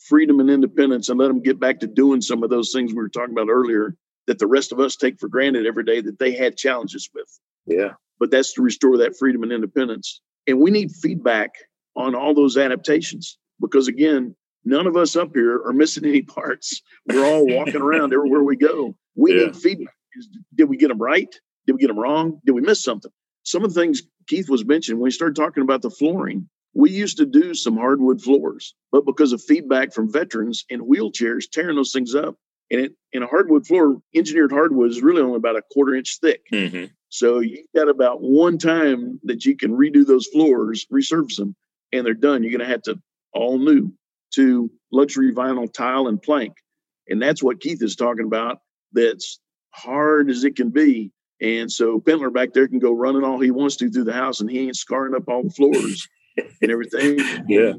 [0.08, 2.96] freedom and independence and let them get back to doing some of those things we
[2.96, 3.94] were talking about earlier
[4.26, 7.28] that the rest of us take for granted every day that they had challenges with.
[7.66, 7.92] Yeah.
[8.18, 10.20] But that's to restore that freedom and independence.
[10.46, 11.50] And we need feedback
[11.96, 16.80] on all those adaptations because, again, none of us up here are missing any parts.
[17.06, 18.96] We're all walking around everywhere we go.
[19.16, 19.46] We yeah.
[19.46, 19.94] need feedback
[20.54, 21.34] did we get them right?
[21.66, 22.40] Did we get them wrong?
[22.44, 23.10] Did we miss something?
[23.44, 26.90] Some of the things Keith was mentioning when we started talking about the flooring, we
[26.90, 31.76] used to do some hardwood floors, but because of feedback from veterans in wheelchairs tearing
[31.76, 32.36] those things up,
[32.72, 36.18] and it in a hardwood floor, engineered hardwood is really only about a quarter inch
[36.20, 36.40] thick.
[36.52, 36.86] Mm-hmm.
[37.10, 41.54] So you've got about one time that you can redo those floors, resurface them,
[41.92, 42.42] and they're done.
[42.42, 42.98] You're going to have to
[43.34, 43.92] all new
[44.34, 46.54] to luxury vinyl tile and plank,
[47.06, 48.60] and that's what Keith is talking about.
[48.92, 49.38] That's
[49.70, 51.12] hard as it can be.
[51.42, 54.40] And so Pentler back there can go running all he wants to through the house
[54.40, 56.08] and he ain't scarring up all the floors
[56.62, 57.18] and everything.
[57.48, 57.72] yeah.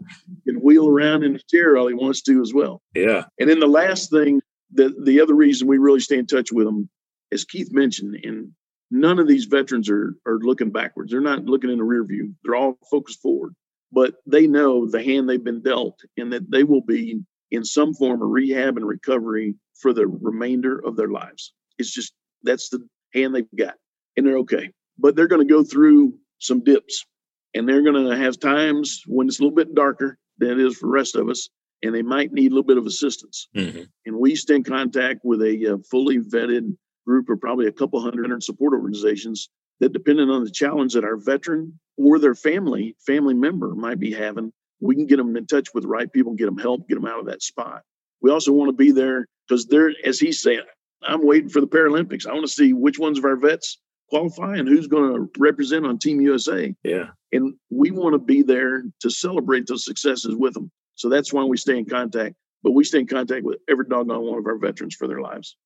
[0.45, 2.82] He can wheel around in the chair all he wants to as well.
[2.93, 3.23] Yeah.
[3.39, 4.41] And then the last thing,
[4.73, 6.89] the, the other reason we really stay in touch with them,
[7.31, 8.51] as Keith mentioned, and
[8.91, 11.12] none of these veterans are, are looking backwards.
[11.12, 12.33] They're not looking in the rear view.
[12.43, 13.53] They're all focused forward.
[13.91, 17.93] But they know the hand they've been dealt and that they will be in some
[17.93, 21.53] form of rehab and recovery for the remainder of their lives.
[21.77, 23.75] It's just that's the hand they've got,
[24.17, 24.71] and they're okay.
[24.97, 27.05] But they're going to go through some dips,
[27.53, 30.77] and they're going to have times when it's a little bit darker than it is
[30.77, 31.49] for the rest of us,
[31.83, 33.47] and they might need a little bit of assistance.
[33.55, 33.83] Mm-hmm.
[34.05, 38.01] And we stay in contact with a uh, fully vetted group of probably a couple
[38.01, 43.33] hundred support organizations that, depending on the challenge that our veteran or their family family
[43.33, 46.45] member might be having, we can get them in touch with the right people, get
[46.45, 47.83] them help, get them out of that spot.
[48.21, 50.61] We also want to be there because they're, as he's saying,
[51.01, 52.25] I'm waiting for the Paralympics.
[52.25, 53.77] I want to see which ones of our vets
[54.09, 56.73] qualify and who's going to represent on Team USA.
[56.83, 57.07] Yeah.
[57.33, 60.71] And we want to be there to celebrate those successes with them.
[60.95, 62.36] So that's why we stay in contact.
[62.63, 65.58] But we stay in contact with every doggone one of our veterans for their lives.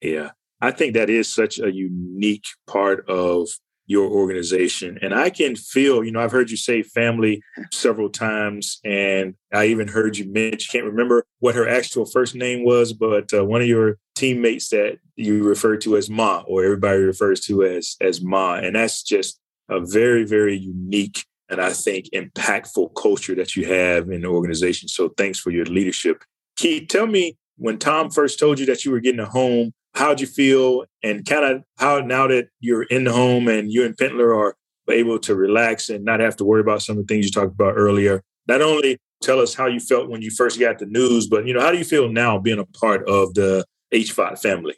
[0.00, 0.30] Yeah.
[0.60, 3.48] I think that is such a unique part of
[3.88, 4.98] your organization.
[5.00, 9.66] And I can feel, you know, I've heard you say family several times, and I
[9.66, 13.62] even heard you mention, can't remember what her actual first name was, but uh, one
[13.62, 18.20] of your teammates that you refer to as Ma, or everybody refers to as as
[18.20, 23.66] Ma, and that's just a very, very unique and I think impactful culture that you
[23.66, 24.88] have in the organization.
[24.88, 26.22] So thanks for your leadership.
[26.56, 30.20] Keith, tell me when Tom first told you that you were getting a home, how'd
[30.20, 30.84] you feel?
[31.02, 34.54] And kind of how now that you're in the home and you and Pentler are
[34.90, 37.52] able to relax and not have to worry about some of the things you talked
[37.52, 41.26] about earlier, not only tell us how you felt when you first got the news,
[41.26, 44.74] but you know, how do you feel now being a part of the HFOT family?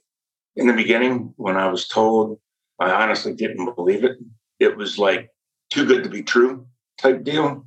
[0.57, 2.39] In the beginning, when I was told,
[2.79, 4.17] I honestly didn't believe it.
[4.59, 5.31] It was like
[5.71, 6.67] too good to be true
[6.99, 7.67] type deal.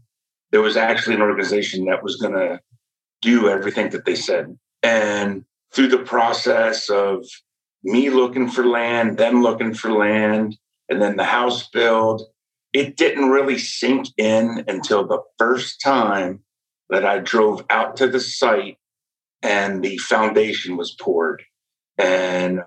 [0.52, 2.60] There was actually an organization that was going to
[3.22, 4.58] do everything that they said.
[4.84, 7.26] And through the process of
[7.84, 10.58] me looking for land, them looking for land,
[10.90, 12.22] and then the house build,
[12.74, 16.44] it didn't really sink in until the first time
[16.90, 18.78] that I drove out to the site
[19.42, 21.44] and the foundation was poured.
[21.98, 22.62] And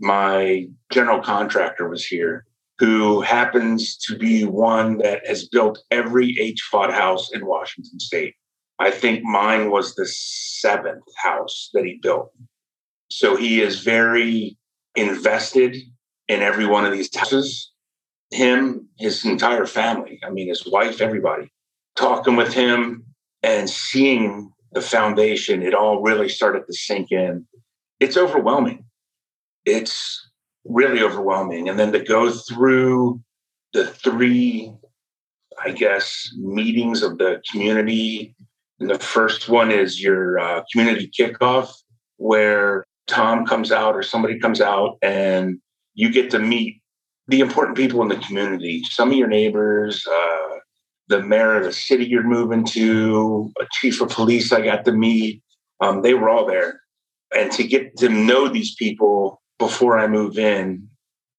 [0.00, 2.46] my general contractor was here
[2.78, 8.34] who happens to be one that has built every HFOT house in Washington state.
[8.78, 12.30] I think mine was the seventh house that he built.
[13.10, 14.56] So he is very
[14.94, 15.76] invested
[16.28, 17.72] in every one of these houses.
[18.30, 21.50] Him, his entire family, I mean, his wife, everybody,
[21.96, 23.04] talking with him
[23.42, 27.46] and seeing the foundation, it all really started to sink in.
[27.98, 28.84] It's overwhelming.
[29.64, 30.27] It's
[30.64, 31.68] really overwhelming.
[31.68, 33.20] And then to go through
[33.72, 34.72] the three,
[35.62, 38.34] I guess, meetings of the community.
[38.80, 41.70] And the first one is your uh, community kickoff,
[42.16, 45.58] where Tom comes out or somebody comes out and
[45.94, 46.80] you get to meet
[47.26, 50.56] the important people in the community, some of your neighbors, uh,
[51.08, 54.92] the mayor of the city you're moving to, a chief of police I got to
[54.92, 55.42] meet.
[55.80, 56.80] Um, they were all there.
[57.34, 60.88] And to get to know these people before I move in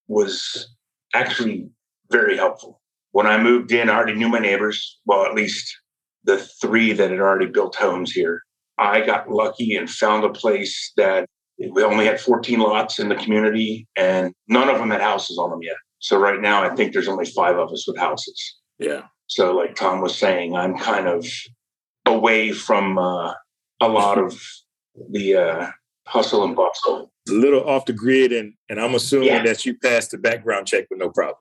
[0.08, 0.68] was
[1.14, 1.68] actually
[2.10, 2.80] very helpful.
[3.12, 5.76] When I moved in, I already knew my neighbors, well, at least
[6.24, 8.42] the three that had already built homes here.
[8.78, 11.26] I got lucky and found a place that
[11.58, 15.50] we only had 14 lots in the community and none of them had houses on
[15.50, 15.76] them yet.
[15.98, 18.56] So right now, I think there's only five of us with houses.
[18.78, 19.02] Yeah.
[19.26, 21.26] So, like Tom was saying, I'm kind of
[22.06, 23.34] away from uh,
[23.80, 24.42] a lot of
[25.10, 25.70] the uh,
[26.06, 29.42] hustle and bustle a little off the grid, and and I'm assuming yeah.
[29.44, 31.36] that you passed the background check with no problem.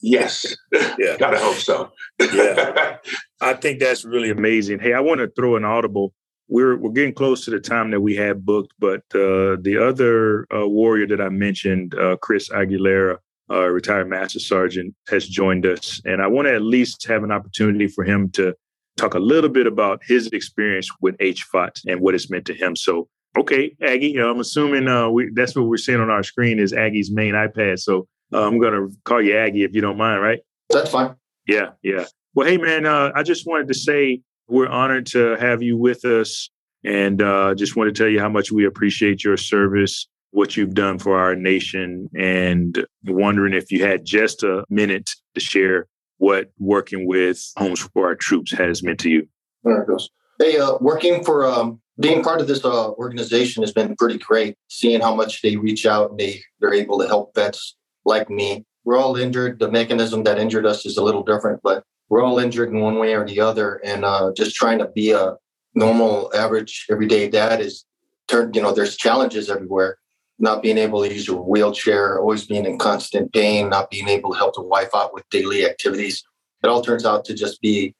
[0.00, 0.56] yes.
[0.72, 1.16] yeah.
[1.18, 1.92] Gotta hope so.
[2.20, 2.98] yeah.
[3.40, 4.78] I think that's really amazing.
[4.78, 6.12] Hey, I want to throw an audible.
[6.48, 10.46] We're we're getting close to the time that we had booked, but uh, the other
[10.54, 13.18] uh, warrior that I mentioned, uh, Chris Aguilera,
[13.50, 17.32] uh, retired master sergeant, has joined us, and I want to at least have an
[17.32, 18.54] opportunity for him to
[18.98, 22.76] talk a little bit about his experience with HFOT and what it's meant to him.
[22.76, 24.16] So Okay, Aggie.
[24.18, 27.78] I'm assuming uh, we, that's what we're seeing on our screen is Aggie's main iPad.
[27.78, 30.40] So uh, I'm going to call you Aggie if you don't mind, right?
[30.70, 31.14] That's fine.
[31.46, 32.04] Yeah, yeah.
[32.34, 36.04] Well, hey, man, uh, I just wanted to say we're honored to have you with
[36.04, 36.50] us.
[36.84, 40.74] And uh, just want to tell you how much we appreciate your service, what you've
[40.74, 45.86] done for our nation, and wondering if you had just a minute to share
[46.18, 49.28] what working with Homes for Our Troops has meant to you.
[49.62, 50.10] There it goes.
[50.40, 54.56] Hey, uh, working for um, being part of this uh, organization has been pretty great.
[54.68, 58.64] Seeing how much they reach out and they they're able to help vets like me.
[58.84, 59.58] We're all injured.
[59.58, 62.98] The mechanism that injured us is a little different, but we're all injured in one
[62.98, 63.80] way or the other.
[63.84, 65.36] And uh, just trying to be a
[65.74, 67.84] normal, average, everyday dad is
[68.28, 68.56] turned.
[68.56, 69.98] You know, there's challenges everywhere.
[70.38, 74.32] Not being able to use your wheelchair, always being in constant pain, not being able
[74.32, 76.24] to help the wife out with daily activities.
[76.64, 77.94] It all turns out to just be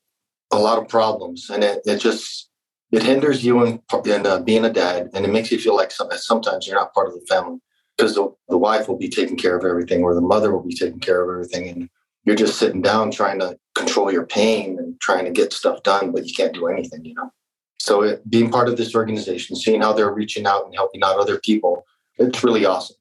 [0.50, 2.50] a lot of problems, and it, it just
[2.92, 5.90] it hinders you in, in uh, being a dad and it makes you feel like
[5.90, 7.59] sometimes you're not part of the family
[7.96, 10.75] because the, the wife will be taking care of everything or the mother will be
[10.75, 11.88] taking care of everything and
[12.25, 16.12] you're just sitting down trying to control your pain and trying to get stuff done
[16.12, 17.31] but you can't do anything you know?
[17.79, 21.19] So it, being part of this organization seeing how they're reaching out and helping out
[21.19, 21.85] other people
[22.19, 22.96] it's really awesome.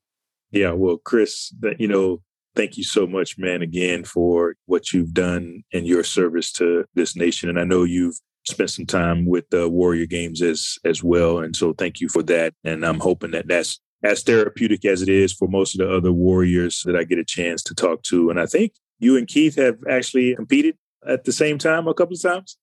[0.51, 2.22] Yeah well chris you know
[2.55, 7.16] thank you so much man again for what you've done in your service to this
[7.16, 11.39] nation and i know you've spent some time with the Warrior Games as as well,
[11.39, 12.54] and so thank you for that.
[12.64, 16.12] And I'm hoping that that's as therapeutic as it is for most of the other
[16.12, 18.30] Warriors that I get a chance to talk to.
[18.30, 20.78] And I think you and Keith have actually competed
[21.08, 22.58] at the same time a couple of times.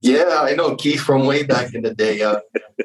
[0.00, 2.22] Yeah, I know Keith from way back in the day.
[2.22, 2.40] Uh,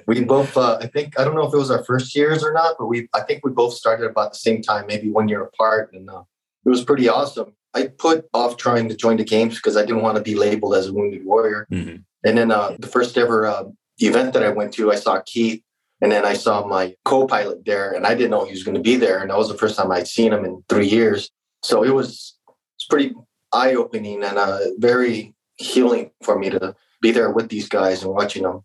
[0.05, 2.53] we both, uh, I think, I don't know if it was our first years or
[2.53, 5.41] not, but we, I think we both started about the same time, maybe one year
[5.41, 6.21] apart, and uh,
[6.63, 7.53] it was pretty awesome.
[7.73, 10.75] I put off trying to join the games because I didn't want to be labeled
[10.75, 11.67] as a wounded warrior.
[11.71, 11.97] Mm-hmm.
[12.23, 13.65] And then uh, the first ever uh,
[13.99, 15.61] event that I went to, I saw Keith,
[16.01, 18.81] and then I saw my co-pilot there, and I didn't know he was going to
[18.81, 21.29] be there, and that was the first time I'd seen him in three years.
[21.63, 22.37] So it was
[22.75, 23.13] it's pretty
[23.53, 28.43] eye-opening and uh, very healing for me to be there with these guys and watching
[28.43, 28.61] them.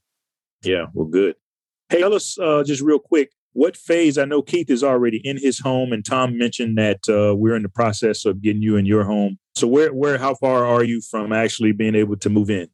[0.63, 1.37] Yeah, well, good.
[1.89, 4.19] Hey, tell us uh, just real quick what phase.
[4.19, 7.63] I know Keith is already in his home, and Tom mentioned that uh, we're in
[7.63, 9.39] the process of getting you in your home.
[9.55, 12.69] So, where, where, how far are you from actually being able to move in?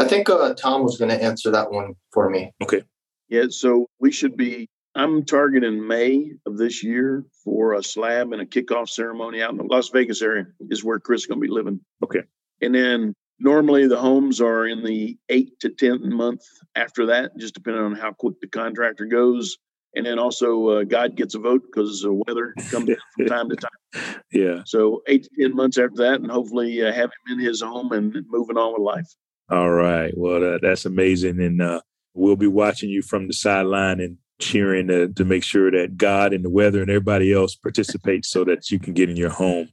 [0.00, 2.52] I think uh, Tom was going to answer that one for me.
[2.62, 2.82] Okay.
[3.28, 4.68] Yeah, so we should be.
[4.96, 9.56] I'm targeting May of this year for a slab and a kickoff ceremony out in
[9.56, 10.46] the Las Vegas area.
[10.68, 11.80] Is where Chris is going to be living.
[12.02, 12.22] Okay.
[12.60, 16.42] And then Normally, the homes are in the eight to 10 month
[16.74, 19.56] after that, just depending on how quick the contractor goes.
[19.96, 23.48] And then also, uh, God gets a vote because the weather comes in from time
[23.48, 23.70] to time.
[24.32, 24.62] Yeah.
[24.66, 27.90] So, eight to 10 months after that, and hopefully uh, have him in his home
[27.90, 29.08] and moving on with life.
[29.50, 30.12] All right.
[30.16, 31.40] Well, uh, that's amazing.
[31.40, 31.80] And uh,
[32.14, 36.32] we'll be watching you from the sideline and cheering to, to make sure that God
[36.32, 39.68] and the weather and everybody else participates so that you can get in your home.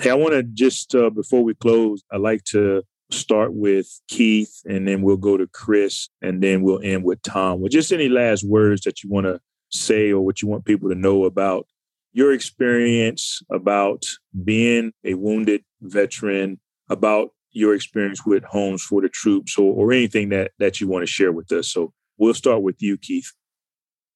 [0.00, 4.62] Hey, I want to just, uh, before we close, I like to start with Keith
[4.66, 7.60] and then we'll go to Chris and then we'll end with Tom.
[7.60, 10.88] Well, just any last words that you want to say or what you want people
[10.88, 11.66] to know about
[12.12, 14.04] your experience, about
[14.44, 16.58] being a wounded veteran,
[16.88, 21.02] about your experience with Homes for the Troops or, or anything that, that you want
[21.02, 21.70] to share with us.
[21.72, 23.32] So we'll start with you, Keith.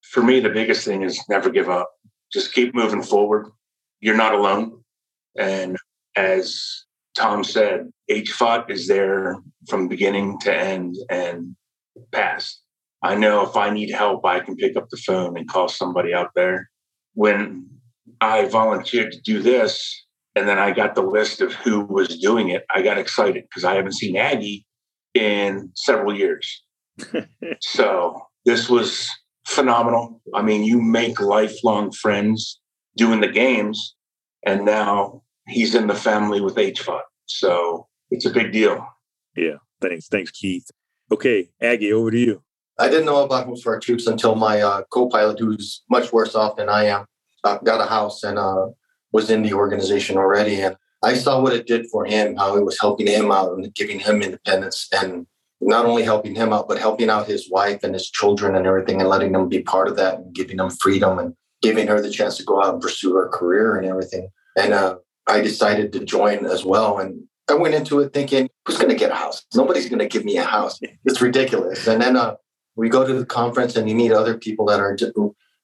[0.02, 1.90] For me, the biggest thing is never give up.
[2.32, 3.46] Just keep moving forward.
[4.00, 4.82] You're not alone.
[5.38, 5.76] And
[6.16, 6.84] as
[7.16, 9.36] Tom said, HFOT is there
[9.68, 11.56] from beginning to end and
[12.10, 12.60] past.
[13.02, 16.14] I know if I need help, I can pick up the phone and call somebody
[16.14, 16.70] out there.
[17.14, 17.68] When
[18.20, 20.01] I volunteered to do this,
[20.34, 23.64] and then I got the list of who was doing it, I got excited because
[23.64, 24.66] I haven't seen Aggie
[25.14, 26.62] in several years.
[27.60, 29.08] so this was
[29.46, 30.20] phenomenal.
[30.34, 32.60] I mean, you make lifelong friends
[32.96, 33.94] doing the games,
[34.44, 37.00] and now he's in the family with HFOT.
[37.26, 38.86] So it's a big deal.
[39.36, 39.56] Yeah.
[39.80, 40.08] Thanks.
[40.08, 40.70] Thanks, Keith.
[41.10, 42.42] Okay, Aggie, over to you.
[42.78, 46.34] I didn't know about Homes for Our Troops until my uh, co-pilot, who's much worse
[46.34, 47.04] off than I am,
[47.44, 48.68] uh, got a house and uh,
[49.12, 50.60] was in the organization already.
[50.60, 53.74] And I saw what it did for him, how it was helping him out and
[53.74, 55.26] giving him independence and
[55.60, 59.00] not only helping him out, but helping out his wife and his children and everything
[59.00, 62.10] and letting them be part of that and giving them freedom and giving her the
[62.10, 64.28] chance to go out and pursue her career and everything.
[64.56, 64.96] And uh,
[65.28, 66.98] I decided to join as well.
[66.98, 69.44] And I went into it thinking, who's going to get a house?
[69.54, 70.80] Nobody's going to give me a house.
[71.04, 71.86] It's ridiculous.
[71.86, 72.34] And then uh,
[72.74, 74.96] we go to the conference and you meet other people that are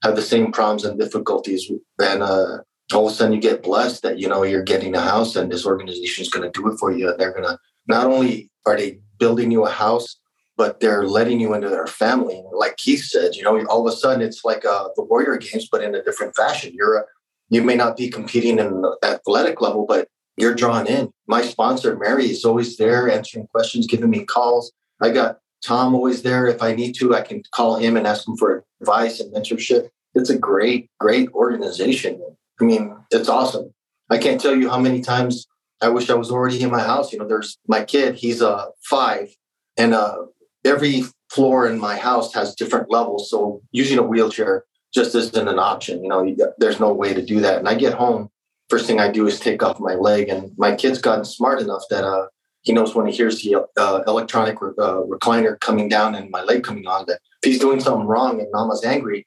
[0.05, 1.71] have the same problems and difficulties.
[1.99, 2.59] And uh,
[2.93, 5.53] all of a sudden you get blessed that, you know, you're getting a house and
[5.53, 7.11] this organization is going to do it for you.
[7.11, 10.19] And they're going to, not only are they building you a house,
[10.57, 12.43] but they're letting you into their family.
[12.53, 15.69] Like Keith said, you know, all of a sudden it's like uh, the Warrior Games,
[15.71, 16.73] but in a different fashion.
[16.75, 17.05] You're a,
[17.49, 21.11] you may not be competing in the athletic level, but you're drawn in.
[21.27, 24.73] My sponsor, Mary, is always there answering questions, giving me calls.
[25.01, 26.47] I got Tom always there.
[26.47, 29.89] If I need to, I can call him and ask him for advice and mentorship.
[30.15, 32.21] It's a great, great organization.
[32.61, 33.73] I mean, it's awesome.
[34.11, 35.47] I can't tell you how many times
[35.81, 37.13] I wish I was already in my house.
[37.13, 39.29] You know, there's my kid, he's a uh, five,
[39.77, 40.17] and uh,
[40.65, 43.31] every floor in my house has different levels.
[43.31, 46.03] So using a wheelchair just isn't an option.
[46.03, 47.59] You know, there's no way to do that.
[47.59, 48.31] And I get home,
[48.69, 50.29] first thing I do is take off my leg.
[50.29, 52.27] And my kid's gotten smart enough that uh,
[52.63, 56.43] he knows when he hears the uh, electronic re- uh, recliner coming down and my
[56.43, 59.27] leg coming on that if he's doing something wrong and Mama's angry,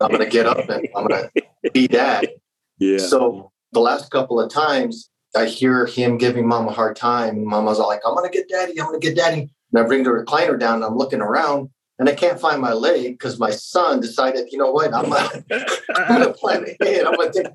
[0.00, 2.28] I'm going to get up and I'm going to be dad.
[2.82, 2.98] Yeah.
[2.98, 7.78] So the last couple of times I hear him giving Mom a hard time, Mama's
[7.78, 8.80] all like, "I'm going to get Daddy.
[8.80, 11.70] I'm going to get Daddy." And I bring the recliner down, and I'm looking around,
[11.98, 15.44] and I can't find my leg because my son decided, you know what, I'm gonna,
[15.94, 17.06] I'm gonna plan ahead.
[17.06, 17.46] I'm gonna take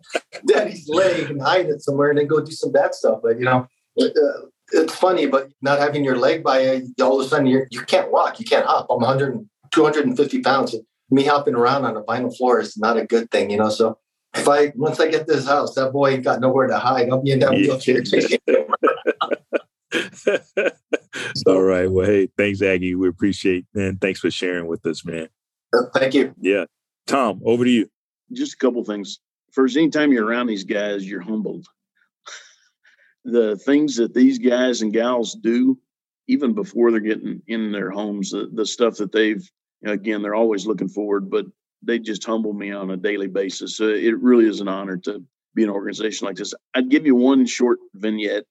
[0.47, 3.19] daddy's leg and hide it somewhere and then go do some bad stuff.
[3.21, 3.67] But you know,
[3.97, 7.47] it, uh, it's funny, but not having your leg by you, all of a sudden
[7.47, 8.88] you're, you can't walk, you can't hop.
[8.89, 10.73] I'm 100, 250 pounds.
[10.73, 13.69] And me hopping around on a vinyl floor is not a good thing, you know.
[13.69, 13.97] So
[14.36, 17.09] if I once I get this house, that boy ain't got nowhere to hide.
[17.09, 18.01] I'll be in that wheelchair.
[21.47, 21.89] All right.
[21.89, 22.95] Well, hey, thanks, Aggie.
[22.95, 25.30] We appreciate and thanks for sharing with us, man.
[25.93, 26.34] Thank you.
[26.39, 26.65] Yeah.
[27.07, 27.89] Tom, over to you.
[28.32, 29.19] Just a couple things.
[29.51, 31.65] First, anytime you're around these guys, you're humbled.
[33.25, 35.78] the things that these guys and gals do
[36.28, 39.49] even before they're getting in their homes, the, the stuff that they've,
[39.86, 41.45] again, they're always looking forward, but
[41.84, 43.78] they just humble me on a daily basis.
[43.78, 45.23] So it really is an honor to
[45.55, 46.53] be an organization like this.
[46.73, 48.45] I'd give you one short vignette,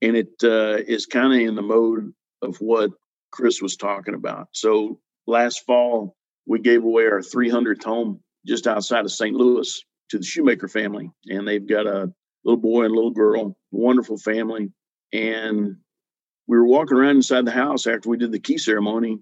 [0.00, 2.12] and it uh, is kind of in the mode
[2.42, 2.90] of what
[3.30, 4.48] Chris was talking about.
[4.52, 6.16] So last fall,
[6.46, 9.34] we gave away our 300th home just outside of St.
[9.34, 12.12] Louis to the Shoemaker family, and they've got a
[12.44, 14.70] little boy and little girl, wonderful family.
[15.12, 15.76] And
[16.46, 19.18] we were walking around inside the house after we did the key ceremony,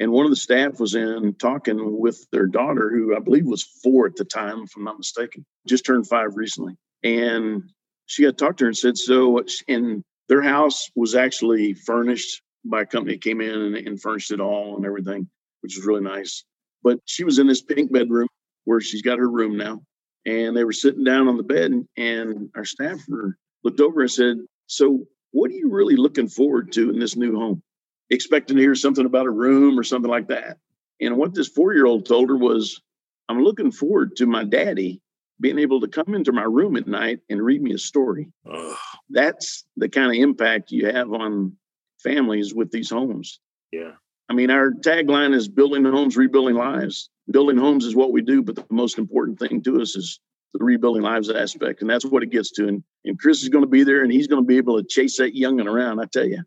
[0.00, 3.64] and one of the staff was in talking with their daughter, who I believe was
[3.82, 6.76] four at the time, if I'm not mistaken, just turned five recently.
[7.02, 7.64] And
[8.06, 12.82] she got talked to her and said, So, and their house was actually furnished by
[12.82, 15.28] a company that came in and, and furnished it all and everything,
[15.62, 16.44] which was really nice.
[16.82, 18.28] But she was in this pink bedroom
[18.64, 19.82] where she's got her room now.
[20.26, 24.10] And they were sitting down on the bed, and, and our staffer looked over and
[24.10, 24.36] said,
[24.66, 27.62] So, what are you really looking forward to in this new home?
[28.10, 30.58] Expecting to hear something about a room or something like that.
[31.00, 32.80] And what this four year old told her was,
[33.28, 35.00] I'm looking forward to my daddy
[35.40, 38.28] being able to come into my room at night and read me a story.
[38.50, 38.76] Ugh.
[39.10, 41.56] That's the kind of impact you have on
[42.02, 43.40] families with these homes.
[43.70, 43.92] Yeah.
[44.28, 47.08] I mean, our tagline is building homes, rebuilding lives.
[47.30, 50.20] Building homes is what we do, but the most important thing to us is
[50.54, 51.80] the rebuilding lives aspect.
[51.80, 52.66] And that's what it gets to.
[52.66, 54.86] And, and Chris is going to be there and he's going to be able to
[54.86, 56.42] chase that youngin around, I tell you.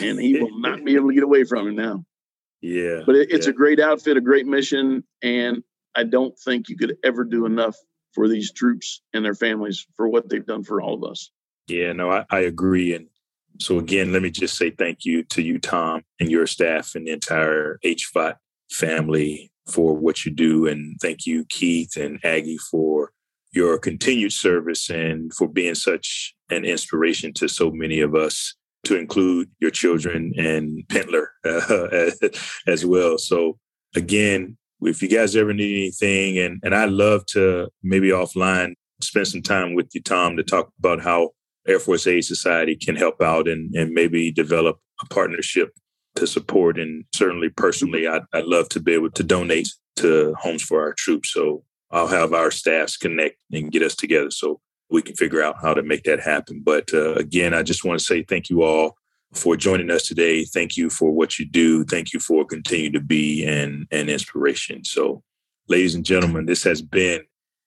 [0.00, 2.04] And he will not be able to get away from him now.
[2.60, 3.00] Yeah.
[3.06, 3.50] But it, it's yeah.
[3.50, 5.04] a great outfit, a great mission.
[5.22, 5.62] And
[5.94, 7.76] I don't think you could ever do enough
[8.12, 11.30] for these troops and their families for what they've done for all of us.
[11.66, 12.94] Yeah, no, I, I agree.
[12.94, 13.08] And
[13.60, 17.06] so again, let me just say thank you to you, Tom, and your staff and
[17.06, 18.36] the entire HFOT
[18.70, 20.66] family for what you do.
[20.66, 23.12] And thank you, Keith and Aggie, for
[23.52, 28.54] your continued service and for being such an inspiration to so many of us,
[28.84, 32.28] to include your children and Pentler uh,
[32.66, 33.18] as well.
[33.18, 33.58] So
[33.94, 39.28] again, if you guys ever need anything, and and I love to maybe offline spend
[39.28, 41.30] some time with you, Tom, to talk about how
[41.66, 45.70] Air Force Aid Society can help out and and maybe develop a partnership
[46.16, 46.78] to support.
[46.78, 50.94] And certainly, personally, I'd, I'd love to be able to donate to Homes for Our
[50.94, 51.32] Troops.
[51.32, 54.60] So I'll have our staffs connect and get us together so
[54.94, 56.62] we can figure out how to make that happen.
[56.64, 58.96] But uh, again, I just want to say thank you all
[59.32, 60.44] for joining us today.
[60.44, 61.84] Thank you for what you do.
[61.84, 64.84] Thank you for continuing to be an, an inspiration.
[64.84, 65.24] So,
[65.68, 67.22] ladies and gentlemen, this has been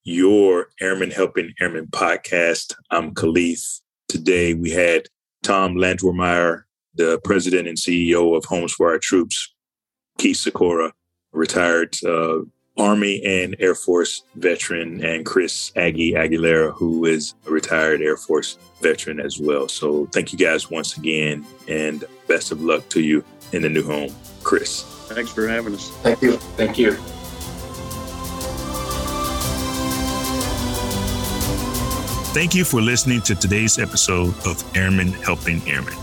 [0.05, 2.73] your Airmen Helping Airmen podcast.
[2.91, 3.59] I'm Khalid.
[4.07, 5.07] Today we had
[5.43, 6.61] Tom Landwermeyer,
[6.95, 9.53] the president and CEO of Homes for Our Troops,
[10.17, 10.93] Keith Sikora,
[11.33, 12.39] retired uh,
[12.77, 18.57] Army and Air Force veteran, and Chris Aggie Aguilera, who is a retired Air Force
[18.81, 19.67] veteran as well.
[19.67, 23.83] So thank you guys once again, and best of luck to you in the new
[23.83, 24.13] home.
[24.43, 24.83] Chris.
[25.07, 25.89] Thanks for having us.
[26.03, 26.37] Thank you.
[26.57, 26.97] Thank you.
[32.33, 35.95] Thank you for listening to today's episode of Airmen Helping Airmen,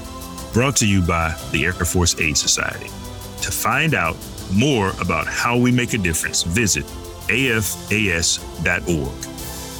[0.52, 2.86] brought to you by the Air Force Aid Society.
[3.42, 4.16] To find out
[4.52, 6.84] more about how we make a difference, visit
[7.28, 9.12] afas.org.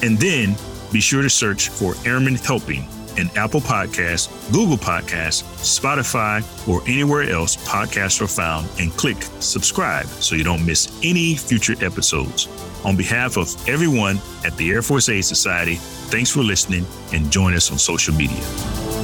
[0.03, 0.57] And then
[0.93, 2.87] be sure to search for Airmen Helping
[3.17, 10.07] in Apple Podcasts, Google Podcasts, Spotify, or anywhere else podcasts are found and click subscribe
[10.07, 12.49] so you don't miss any future episodes.
[12.85, 15.77] On behalf of everyone at the Air Force Aid Society,
[16.11, 19.04] thanks for listening and join us on social media.